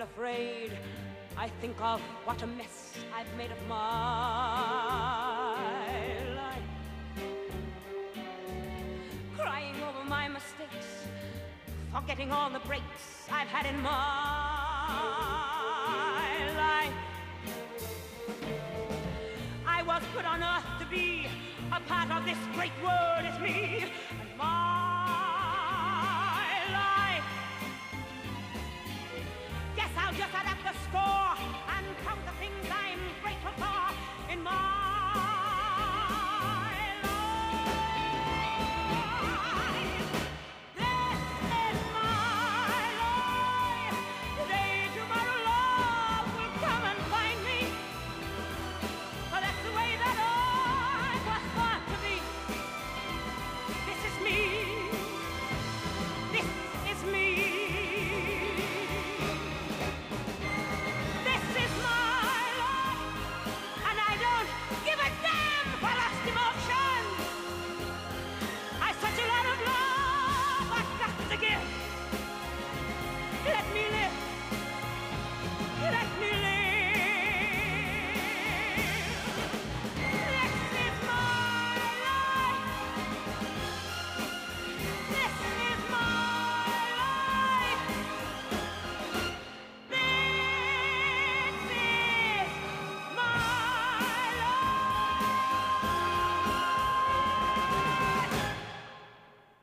feel 0.00 0.06
afraid, 0.06 0.72
I 1.36 1.48
think 1.60 1.78
of 1.82 2.00
what 2.24 2.42
a 2.42 2.46
mess 2.46 2.94
I've 3.14 3.36
made 3.36 3.50
of 3.50 3.58
my 3.68 3.76
life. 6.36 6.62
Crying 9.36 9.74
over 9.82 10.08
my 10.08 10.28
mistakes, 10.28 11.06
forgetting 11.92 12.32
all 12.32 12.48
the 12.50 12.60
breaks 12.60 13.28
I've 13.30 13.48
had 13.48 13.66
in 13.66 13.82
my 13.82 13.90
life. 16.56 16.94
I 19.66 19.82
was 19.82 20.02
put 20.14 20.24
on 20.24 20.42
earth 20.42 20.64
to 20.80 20.86
be 20.86 21.26
a 21.72 21.80
part 21.80 22.10
of 22.10 22.24
this 22.24 22.38
great 22.54 22.72
world 22.82 23.24
it's 23.24 23.38
me. 23.40 23.84